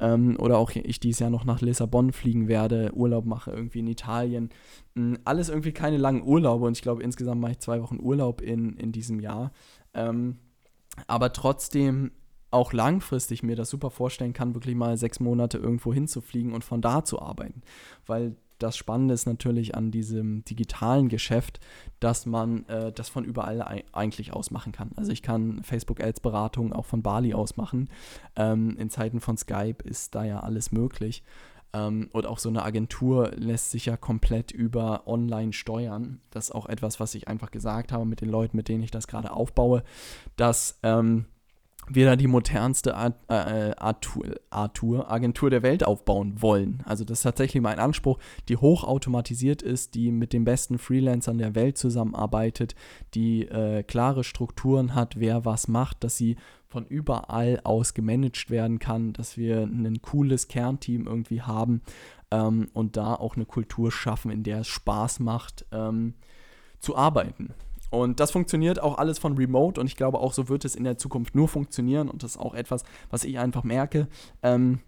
Ähm, 0.00 0.36
oder 0.38 0.58
auch 0.58 0.70
ich 0.70 1.00
dieses 1.00 1.20
Jahr 1.20 1.30
noch 1.30 1.44
nach 1.44 1.60
Lissabon 1.60 2.12
fliegen 2.12 2.48
werde, 2.48 2.92
Urlaub 2.94 3.26
mache 3.26 3.52
irgendwie 3.52 3.80
in 3.80 3.86
Italien. 3.86 4.50
Ähm, 4.96 5.18
alles 5.24 5.48
irgendwie 5.48 5.72
keine 5.72 5.96
langen 5.96 6.22
Urlaube 6.22 6.66
und 6.66 6.76
ich 6.76 6.82
glaube, 6.82 7.02
insgesamt 7.02 7.40
mache 7.40 7.52
ich 7.52 7.58
zwei 7.60 7.80
Wochen 7.82 8.00
Urlaub 8.00 8.40
in, 8.40 8.76
in 8.76 8.92
diesem 8.92 9.20
Jahr. 9.20 9.52
Ähm, 9.94 10.38
aber 11.06 11.32
trotzdem 11.32 12.12
auch 12.50 12.72
langfristig 12.72 13.42
mir 13.42 13.56
das 13.56 13.68
super 13.68 13.90
vorstellen 13.90 14.32
kann, 14.32 14.54
wirklich 14.54 14.76
mal 14.76 14.96
sechs 14.96 15.18
Monate 15.18 15.58
irgendwo 15.58 15.92
hinzufliegen 15.92 16.52
und 16.52 16.64
von 16.64 16.80
da 16.80 17.04
zu 17.04 17.20
arbeiten. 17.20 17.62
Weil 18.06 18.36
das 18.64 18.78
Spannende 18.78 19.12
ist 19.12 19.26
natürlich 19.26 19.74
an 19.74 19.90
diesem 19.90 20.42
digitalen 20.44 21.10
Geschäft, 21.10 21.60
dass 22.00 22.24
man 22.24 22.66
äh, 22.66 22.92
das 22.92 23.10
von 23.10 23.22
überall 23.22 23.84
eigentlich 23.92 24.32
aus 24.32 24.50
machen 24.50 24.72
kann. 24.72 24.90
Also 24.96 25.12
ich 25.12 25.22
kann 25.22 25.62
Facebook 25.62 26.02
Ads 26.02 26.20
Beratung 26.20 26.72
auch 26.72 26.86
von 26.86 27.02
Bali 27.02 27.34
aus 27.34 27.58
machen. 27.58 27.90
Ähm, 28.36 28.74
in 28.78 28.88
Zeiten 28.88 29.20
von 29.20 29.36
Skype 29.36 29.84
ist 29.84 30.14
da 30.14 30.24
ja 30.24 30.40
alles 30.40 30.72
möglich. 30.72 31.22
Ähm, 31.74 32.08
und 32.12 32.26
auch 32.26 32.38
so 32.38 32.48
eine 32.48 32.62
Agentur 32.62 33.32
lässt 33.36 33.70
sich 33.70 33.84
ja 33.84 33.98
komplett 33.98 34.50
über 34.50 35.06
online 35.06 35.52
steuern. 35.52 36.20
Das 36.30 36.46
ist 36.46 36.54
auch 36.54 36.66
etwas, 36.66 37.00
was 37.00 37.14
ich 37.14 37.28
einfach 37.28 37.50
gesagt 37.50 37.92
habe 37.92 38.06
mit 38.06 38.22
den 38.22 38.30
Leuten, 38.30 38.56
mit 38.56 38.68
denen 38.68 38.82
ich 38.82 38.92
das 38.92 39.08
gerade 39.08 39.30
aufbaue, 39.30 39.82
dass 40.36 40.78
ähm, 40.82 41.26
wir 41.88 42.06
da 42.06 42.16
die 42.16 42.26
modernste 42.26 42.94
Art, 42.94 43.16
äh, 43.28 43.72
Artur, 43.76 44.24
Artur, 44.50 45.10
Agentur 45.10 45.50
der 45.50 45.62
Welt 45.62 45.84
aufbauen 45.84 46.40
wollen. 46.40 46.82
Also 46.86 47.04
das 47.04 47.18
ist 47.18 47.22
tatsächlich 47.24 47.62
mein 47.62 47.78
Anspruch, 47.78 48.18
die 48.48 48.56
hochautomatisiert 48.56 49.62
ist, 49.62 49.94
die 49.94 50.10
mit 50.10 50.32
den 50.32 50.44
besten 50.44 50.78
Freelancern 50.78 51.38
der 51.38 51.54
Welt 51.54 51.76
zusammenarbeitet, 51.76 52.74
die 53.14 53.42
äh, 53.42 53.82
klare 53.82 54.24
Strukturen 54.24 54.94
hat, 54.94 55.18
wer 55.20 55.44
was 55.44 55.68
macht, 55.68 56.04
dass 56.04 56.16
sie 56.16 56.36
von 56.68 56.86
überall 56.86 57.60
aus 57.62 57.94
gemanagt 57.94 58.50
werden 58.50 58.78
kann, 58.78 59.12
dass 59.12 59.36
wir 59.36 59.62
ein 59.62 60.02
cooles 60.02 60.48
Kernteam 60.48 61.06
irgendwie 61.06 61.42
haben 61.42 61.82
ähm, 62.30 62.68
und 62.72 62.96
da 62.96 63.14
auch 63.14 63.36
eine 63.36 63.44
Kultur 63.44 63.92
schaffen, 63.92 64.30
in 64.30 64.42
der 64.42 64.60
es 64.60 64.68
Spaß 64.68 65.20
macht 65.20 65.66
ähm, 65.70 66.14
zu 66.80 66.96
arbeiten. 66.96 67.54
Und 67.94 68.20
das 68.20 68.32
funktioniert 68.32 68.82
auch 68.82 68.98
alles 68.98 69.18
von 69.18 69.36
Remote 69.36 69.80
und 69.80 69.86
ich 69.86 69.96
glaube 69.96 70.18
auch 70.18 70.32
so 70.32 70.48
wird 70.48 70.64
es 70.64 70.74
in 70.74 70.84
der 70.84 70.98
Zukunft 70.98 71.34
nur 71.34 71.48
funktionieren 71.48 72.08
und 72.08 72.22
das 72.22 72.32
ist 72.32 72.36
auch 72.38 72.54
etwas, 72.54 72.82
was 73.10 73.24
ich 73.24 73.38
einfach 73.38 73.62
merke. 73.62 74.08
Ähm, 74.42 74.80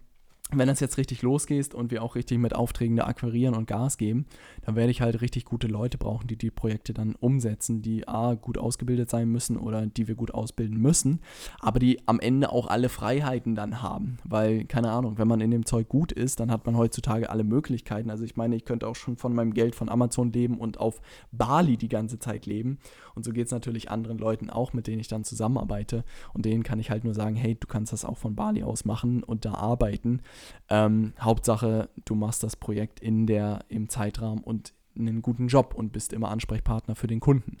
wenn 0.53 0.67
das 0.67 0.79
jetzt 0.79 0.97
richtig 0.97 1.21
losgeht 1.21 1.73
und 1.73 1.91
wir 1.91 2.01
auch 2.01 2.15
richtig 2.15 2.37
mit 2.37 2.55
Aufträgen 2.55 2.95
da 2.95 3.05
akquirieren 3.05 3.53
und 3.53 3.67
Gas 3.67 3.97
geben, 3.97 4.25
dann 4.65 4.75
werde 4.75 4.91
ich 4.91 5.01
halt 5.01 5.19
richtig 5.21 5.43
gute 5.43 5.67
Leute 5.67 5.97
brauchen, 5.97 6.27
die 6.27 6.37
die 6.37 6.51
Projekte 6.51 6.93
dann 6.93 7.15
umsetzen, 7.15 7.81
die 7.81 8.07
A, 8.07 8.35
gut 8.35 8.57
ausgebildet 8.57 9.09
sein 9.09 9.29
müssen 9.29 9.57
oder 9.57 9.85
die 9.85 10.07
wir 10.07 10.15
gut 10.15 10.33
ausbilden 10.33 10.77
müssen, 10.77 11.19
aber 11.59 11.79
die 11.79 11.99
am 12.07 12.19
Ende 12.21 12.51
auch 12.51 12.67
alle 12.67 12.87
Freiheiten 12.87 13.55
dann 13.55 13.81
haben. 13.81 14.19
Weil, 14.23 14.63
keine 14.65 14.91
Ahnung, 14.91 15.17
wenn 15.17 15.27
man 15.27 15.41
in 15.41 15.51
dem 15.51 15.65
Zeug 15.65 15.89
gut 15.89 16.13
ist, 16.13 16.39
dann 16.39 16.49
hat 16.49 16.65
man 16.65 16.77
heutzutage 16.77 17.29
alle 17.29 17.43
Möglichkeiten. 17.43 18.09
Also 18.09 18.23
ich 18.23 18.37
meine, 18.37 18.55
ich 18.55 18.63
könnte 18.63 18.87
auch 18.87 18.95
schon 18.95 19.17
von 19.17 19.35
meinem 19.35 19.53
Geld 19.53 19.75
von 19.75 19.89
Amazon 19.89 20.31
leben 20.31 20.57
und 20.57 20.79
auf 20.79 21.01
Bali 21.31 21.75
die 21.75 21.89
ganze 21.89 22.19
Zeit 22.19 22.45
leben. 22.45 22.79
Und 23.17 23.23
so 23.23 23.31
geht 23.31 23.47
es 23.47 23.51
natürlich 23.51 23.89
anderen 23.89 24.19
Leuten 24.19 24.51
auch, 24.51 24.73
mit 24.73 24.85
denen 24.85 24.99
ich 24.99 25.07
dann 25.07 25.23
zusammenarbeite. 25.23 26.03
Und 26.35 26.45
denen 26.45 26.61
kann 26.61 26.79
ich 26.79 26.91
halt 26.91 27.03
nur 27.03 27.15
sagen, 27.15 27.35
hey, 27.35 27.55
du 27.59 27.65
kannst 27.65 27.91
das 27.91 28.05
auch 28.05 28.17
von 28.17 28.35
Bali 28.35 28.61
aus 28.61 28.85
machen 28.85 29.23
und 29.23 29.43
da 29.43 29.55
arbeiten. 29.55 30.21
Ähm, 30.69 31.13
Hauptsache, 31.19 31.89
du 32.05 32.13
machst 32.13 32.43
das 32.43 32.55
Projekt 32.55 32.99
in 32.99 33.25
der, 33.25 33.65
im 33.69 33.89
Zeitrahmen 33.89 34.43
und 34.43 34.73
einen 34.95 35.23
guten 35.23 35.47
Job 35.47 35.73
und 35.73 35.93
bist 35.93 36.13
immer 36.13 36.29
Ansprechpartner 36.29 36.95
für 36.95 37.07
den 37.07 37.19
Kunden. 37.19 37.57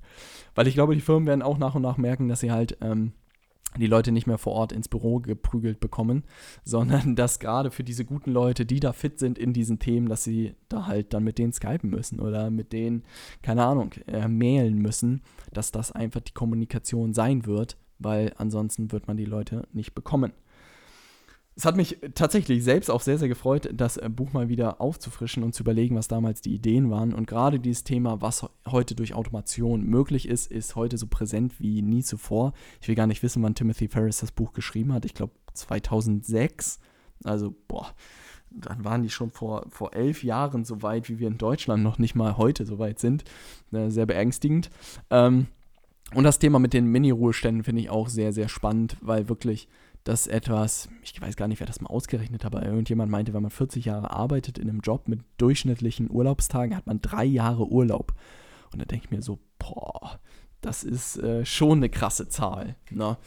Weil 0.53 0.67
ich 0.67 0.75
glaube, 0.75 0.93
die 0.93 1.01
Firmen 1.01 1.27
werden 1.27 1.41
auch 1.41 1.57
nach 1.57 1.73
und 1.73 1.81
nach 1.81 1.97
merken, 1.97 2.27
dass 2.27 2.41
sie 2.41 2.51
halt 2.51 2.77
ähm, 2.81 3.13
die 3.79 3.87
Leute 3.87 4.11
nicht 4.11 4.27
mehr 4.27 4.37
vor 4.37 4.53
Ort 4.53 4.71
ins 4.71 4.87
Büro 4.87 5.19
geprügelt 5.19 5.79
bekommen, 5.79 6.23
sondern 6.63 7.15
dass 7.15 7.39
gerade 7.39 7.71
für 7.71 7.83
diese 7.83 8.05
guten 8.05 8.31
Leute, 8.31 8.65
die 8.65 8.79
da 8.79 8.93
fit 8.93 9.19
sind 9.19 9.37
in 9.37 9.53
diesen 9.53 9.79
Themen, 9.79 10.09
dass 10.09 10.23
sie 10.23 10.55
da 10.69 10.87
halt 10.87 11.13
dann 11.13 11.23
mit 11.23 11.37
denen 11.37 11.53
skypen 11.53 11.89
müssen 11.89 12.19
oder 12.19 12.49
mit 12.49 12.73
denen, 12.73 13.03
keine 13.41 13.63
Ahnung, 13.63 13.91
äh, 14.07 14.27
mailen 14.27 14.77
müssen, 14.77 15.21
dass 15.51 15.71
das 15.71 15.91
einfach 15.91 16.21
die 16.21 16.33
Kommunikation 16.33 17.13
sein 17.13 17.45
wird, 17.45 17.77
weil 17.99 18.33
ansonsten 18.37 18.91
wird 18.91 19.07
man 19.07 19.17
die 19.17 19.25
Leute 19.25 19.67
nicht 19.73 19.95
bekommen. 19.95 20.33
Es 21.57 21.65
hat 21.65 21.75
mich 21.75 21.97
tatsächlich 22.13 22.63
selbst 22.63 22.91
auch 22.91 23.01
sehr, 23.01 23.17
sehr 23.17 23.27
gefreut, 23.27 23.67
das 23.73 23.97
äh, 23.97 24.09
Buch 24.09 24.31
mal 24.31 24.47
wieder 24.47 24.79
aufzufrischen 24.79 25.41
und 25.41 25.55
zu 25.55 25.63
überlegen, 25.63 25.95
was 25.95 26.07
damals 26.07 26.41
die 26.41 26.53
Ideen 26.53 26.91
waren. 26.91 27.15
Und 27.15 27.25
gerade 27.25 27.59
dieses 27.59 27.83
Thema, 27.83 28.21
was 28.21 28.47
heute 28.67 28.93
durch 28.93 29.15
Automation 29.15 29.83
möglich 29.83 30.27
ist, 30.27 30.51
ist 30.51 30.75
heute 30.75 30.99
so 30.99 31.07
präsent 31.07 31.59
wie 31.59 31.81
nie 31.81 32.03
zuvor. 32.03 32.53
Ich 32.79 32.87
will 32.87 32.93
gar 32.93 33.07
nicht 33.07 33.23
wissen, 33.23 33.41
wann 33.41 33.55
Timothy 33.55 33.87
Ferris 33.87 34.19
das 34.19 34.31
Buch 34.31 34.53
geschrieben 34.53 34.93
hat. 34.93 35.03
Ich 35.03 35.15
glaube 35.15 35.33
2006. 35.55 36.79
Also, 37.23 37.55
boah, 37.67 37.87
dann 38.51 38.85
waren 38.85 39.01
die 39.01 39.09
schon 39.09 39.31
vor, 39.31 39.65
vor 39.69 39.95
elf 39.95 40.23
Jahren 40.23 40.63
so 40.63 40.83
weit, 40.83 41.09
wie 41.09 41.17
wir 41.17 41.27
in 41.27 41.39
Deutschland 41.39 41.81
noch 41.81 41.97
nicht 41.97 42.13
mal 42.13 42.37
heute 42.37 42.67
so 42.67 42.77
weit 42.77 42.99
sind. 42.99 43.23
Äh, 43.71 43.89
sehr 43.89 44.05
beängstigend. 44.05 44.69
Ähm, 45.09 45.47
und 46.13 46.23
das 46.23 46.37
Thema 46.37 46.59
mit 46.59 46.73
den 46.73 46.85
Mini-Ruheständen 46.85 47.63
finde 47.63 47.81
ich 47.81 47.89
auch 47.89 48.09
sehr, 48.09 48.31
sehr 48.31 48.47
spannend, 48.47 48.95
weil 49.01 49.27
wirklich 49.27 49.67
dass 50.07 50.25
etwas, 50.25 50.87
ich 51.03 51.19
weiß 51.19 51.35
gar 51.35 51.49
nicht, 51.49 51.59
wer 51.59 51.67
das 51.67 51.81
mal 51.81 51.89
ausgerechnet 51.89 52.45
hat, 52.45 52.55
aber 52.55 52.65
irgendjemand 52.65 53.11
meinte, 53.11 53.33
wenn 53.33 53.41
man 53.41 53.51
40 53.51 53.83
Jahre 53.83 54.11
arbeitet 54.11 54.57
in 54.57 54.69
einem 54.69 54.79
Job 54.79 55.09
mit 55.09 55.19
durchschnittlichen 55.37 56.09
Urlaubstagen, 56.09 56.77
hat 56.77 56.87
man 56.87 57.01
drei 57.01 57.25
Jahre 57.25 57.67
Urlaub. 57.67 58.13
Und 58.71 58.81
da 58.81 58.85
denke 58.85 59.03
ich 59.05 59.11
mir 59.11 59.21
so, 59.21 59.39
boah, 59.59 60.21
das 60.61 60.85
ist 60.85 61.17
äh, 61.17 61.45
schon 61.45 61.79
eine 61.79 61.89
krasse 61.89 62.29
Zahl. 62.29 62.77
Ne? 62.89 63.17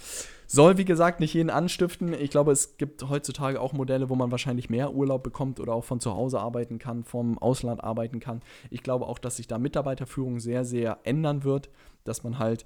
Soll, 0.46 0.78
wie 0.78 0.86
gesagt, 0.86 1.20
nicht 1.20 1.34
jeden 1.34 1.50
anstiften. 1.50 2.14
Ich 2.14 2.30
glaube, 2.30 2.52
es 2.52 2.78
gibt 2.78 3.06
heutzutage 3.10 3.60
auch 3.60 3.74
Modelle, 3.74 4.08
wo 4.08 4.14
man 4.14 4.30
wahrscheinlich 4.30 4.70
mehr 4.70 4.94
Urlaub 4.94 5.22
bekommt 5.22 5.60
oder 5.60 5.74
auch 5.74 5.84
von 5.84 6.00
zu 6.00 6.14
Hause 6.14 6.40
arbeiten 6.40 6.78
kann, 6.78 7.04
vom 7.04 7.36
Ausland 7.36 7.84
arbeiten 7.84 8.20
kann. 8.20 8.40
Ich 8.70 8.82
glaube 8.82 9.06
auch, 9.06 9.18
dass 9.18 9.36
sich 9.36 9.46
da 9.46 9.58
Mitarbeiterführung 9.58 10.40
sehr, 10.40 10.64
sehr 10.64 11.00
ändern 11.04 11.44
wird, 11.44 11.68
dass 12.04 12.24
man 12.24 12.38
halt 12.38 12.64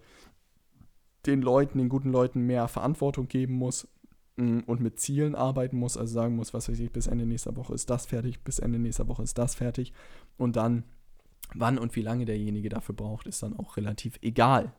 den 1.26 1.42
Leuten, 1.42 1.78
den 1.78 1.88
guten 1.88 2.10
Leuten 2.10 2.42
mehr 2.42 2.68
Verantwortung 2.68 3.26
geben 3.26 3.54
muss 3.54 3.88
und 4.36 4.80
mit 4.80 4.98
Zielen 4.98 5.34
arbeiten 5.34 5.76
muss, 5.76 5.96
also 5.96 6.12
sagen 6.12 6.34
muss, 6.36 6.52
was 6.54 6.68
weiß 6.68 6.78
ich, 6.80 6.90
bis 6.90 7.06
Ende 7.06 7.24
nächster 7.24 7.54
Woche 7.56 7.74
ist 7.74 7.88
das 7.88 8.06
fertig, 8.06 8.42
bis 8.42 8.58
Ende 8.58 8.78
nächster 8.78 9.06
Woche 9.06 9.22
ist 9.22 9.38
das 9.38 9.54
fertig 9.54 9.92
und 10.36 10.56
dann 10.56 10.84
wann 11.54 11.78
und 11.78 11.94
wie 11.94 12.02
lange 12.02 12.24
derjenige 12.24 12.68
dafür 12.68 12.94
braucht, 12.94 13.26
ist 13.26 13.42
dann 13.42 13.56
auch 13.56 13.76
relativ 13.76 14.18
egal. 14.22 14.72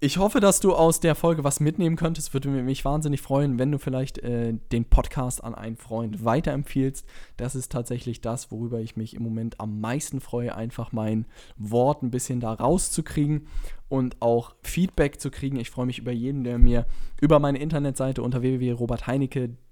Ich 0.00 0.18
hoffe, 0.18 0.38
dass 0.38 0.60
du 0.60 0.76
aus 0.76 1.00
der 1.00 1.16
Folge 1.16 1.42
was 1.42 1.58
mitnehmen 1.58 1.96
könntest. 1.96 2.32
Würde 2.32 2.48
mich 2.50 2.84
wahnsinnig 2.84 3.20
freuen, 3.20 3.58
wenn 3.58 3.72
du 3.72 3.78
vielleicht 3.78 4.18
äh, 4.18 4.54
den 4.70 4.84
Podcast 4.84 5.42
an 5.42 5.56
einen 5.56 5.76
Freund 5.76 6.24
weiterempfiehlst. 6.24 7.04
Das 7.36 7.56
ist 7.56 7.72
tatsächlich 7.72 8.20
das, 8.20 8.52
worüber 8.52 8.78
ich 8.78 8.96
mich 8.96 9.14
im 9.14 9.24
Moment 9.24 9.58
am 9.58 9.80
meisten 9.80 10.20
freue, 10.20 10.54
einfach 10.54 10.92
mein 10.92 11.26
Wort 11.56 12.04
ein 12.04 12.12
bisschen 12.12 12.38
da 12.38 12.52
rauszukriegen 12.52 13.48
und 13.88 14.22
auch 14.22 14.54
Feedback 14.62 15.20
zu 15.20 15.32
kriegen. 15.32 15.58
Ich 15.58 15.70
freue 15.70 15.86
mich 15.86 15.98
über 15.98 16.12
jeden, 16.12 16.44
der 16.44 16.58
mir 16.58 16.86
über 17.20 17.40
meine 17.40 17.58
Internetseite 17.58 18.22
unter 18.22 18.40
www.robertheinecke.de 18.40 19.67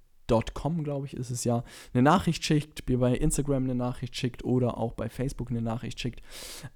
Com, 0.54 0.82
glaube 0.82 1.06
ich, 1.06 1.14
ist 1.14 1.30
es 1.30 1.44
ja, 1.44 1.62
eine 1.92 2.02
Nachricht 2.02 2.44
schickt, 2.44 2.88
mir 2.88 2.98
bei 2.98 3.14
Instagram 3.14 3.64
eine 3.64 3.74
Nachricht 3.74 4.16
schickt 4.16 4.44
oder 4.44 4.78
auch 4.78 4.94
bei 4.94 5.08
Facebook 5.08 5.50
eine 5.50 5.62
Nachricht 5.62 6.00
schickt. 6.00 6.20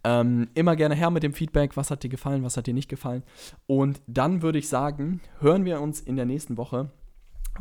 Ähm, 0.05 0.49
immer 0.55 0.77
gerne 0.77 0.95
her 0.95 1.11
mit 1.11 1.23
dem 1.23 1.33
Feedback, 1.33 1.77
was 1.77 1.91
hat 1.91 2.03
dir 2.03 2.09
gefallen, 2.09 2.43
was 2.43 2.57
hat 2.57 2.67
dir 2.67 2.75
nicht 2.75 2.89
gefallen. 2.89 3.23
Und 3.67 4.01
dann 4.07 4.43
würde 4.43 4.59
ich 4.59 4.69
sagen, 4.69 5.21
hören 5.41 5.65
wir 5.65 5.81
uns 5.81 6.01
in 6.01 6.17
der 6.17 6.27
nächsten 6.27 6.57
Woche 6.57 6.91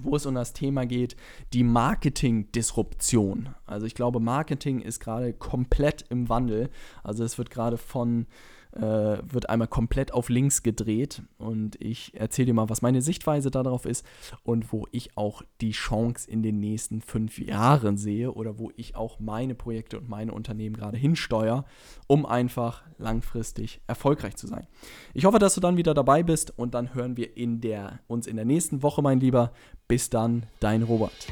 wo 0.02 0.15
es 0.15 0.25
um 0.25 0.36
das 0.36 0.54
Thema 0.54 0.86
geht, 0.86 1.15
die 1.52 1.63
Marketing-Disruption. 1.63 3.49
Also 3.65 3.86
ich 3.86 3.95
glaube, 3.95 4.19
Marketing 4.19 4.80
ist 4.80 4.99
gerade 4.99 5.34
komplett 5.34 6.06
im 6.10 6.30
Wandel. 6.30 6.69
Also 7.04 7.23
es 7.23 7.38
wird 7.38 7.49
gerade 7.49 7.78
von 7.78 8.28
äh, 8.75 8.82
wird 8.82 9.49
einmal 9.49 9.67
komplett 9.67 10.13
auf 10.13 10.29
links 10.29 10.63
gedreht 10.63 11.23
und 11.38 11.82
ich 11.82 12.13
erzähle 12.13 12.47
dir 12.47 12.53
mal, 12.53 12.69
was 12.69 12.82
meine 12.82 13.01
Sichtweise 13.01 13.49
darauf 13.49 13.86
ist 13.86 14.05
und 14.43 14.71
wo 14.71 14.86
ich 14.91 15.17
auch 15.17 15.41
die 15.62 15.71
Chance 15.71 16.29
in 16.29 16.43
den 16.43 16.60
nächsten 16.60 17.01
fünf 17.01 17.39
Jahren 17.39 17.97
sehe 17.97 18.32
oder 18.32 18.60
wo 18.60 18.71
ich 18.75 18.95
auch 18.95 19.19
meine 19.19 19.55
Projekte 19.55 19.97
und 19.97 20.08
meine 20.08 20.34
Unternehmen 20.34 20.75
gerade 20.75 20.97
hinsteuere, 20.97 21.65
um 22.08 22.25
einfach 22.25 22.84
langfristig 22.97 23.82
erfolgreich 23.88 24.36
zu 24.36 24.47
sein. 24.47 24.67
Ich 25.13 25.25
hoffe, 25.25 25.39
dass 25.39 25.55
du 25.55 25.62
dann 25.62 25.77
wieder 25.77 25.93
dabei 25.93 26.21
bist 26.21 26.58
und 26.58 26.73
dann 26.73 26.93
hören 26.93 27.17
wir 27.17 27.36
in 27.38 27.62
der, 27.62 27.99
uns 28.08 28.27
in 28.27 28.36
der 28.36 28.45
nächsten 28.45 28.84
Woche, 28.84 29.01
mein 29.01 29.19
Lieber. 29.19 29.51
Bis 29.88 30.10
dann, 30.12 30.43
dein 30.60 30.84
Robert. 30.84 31.27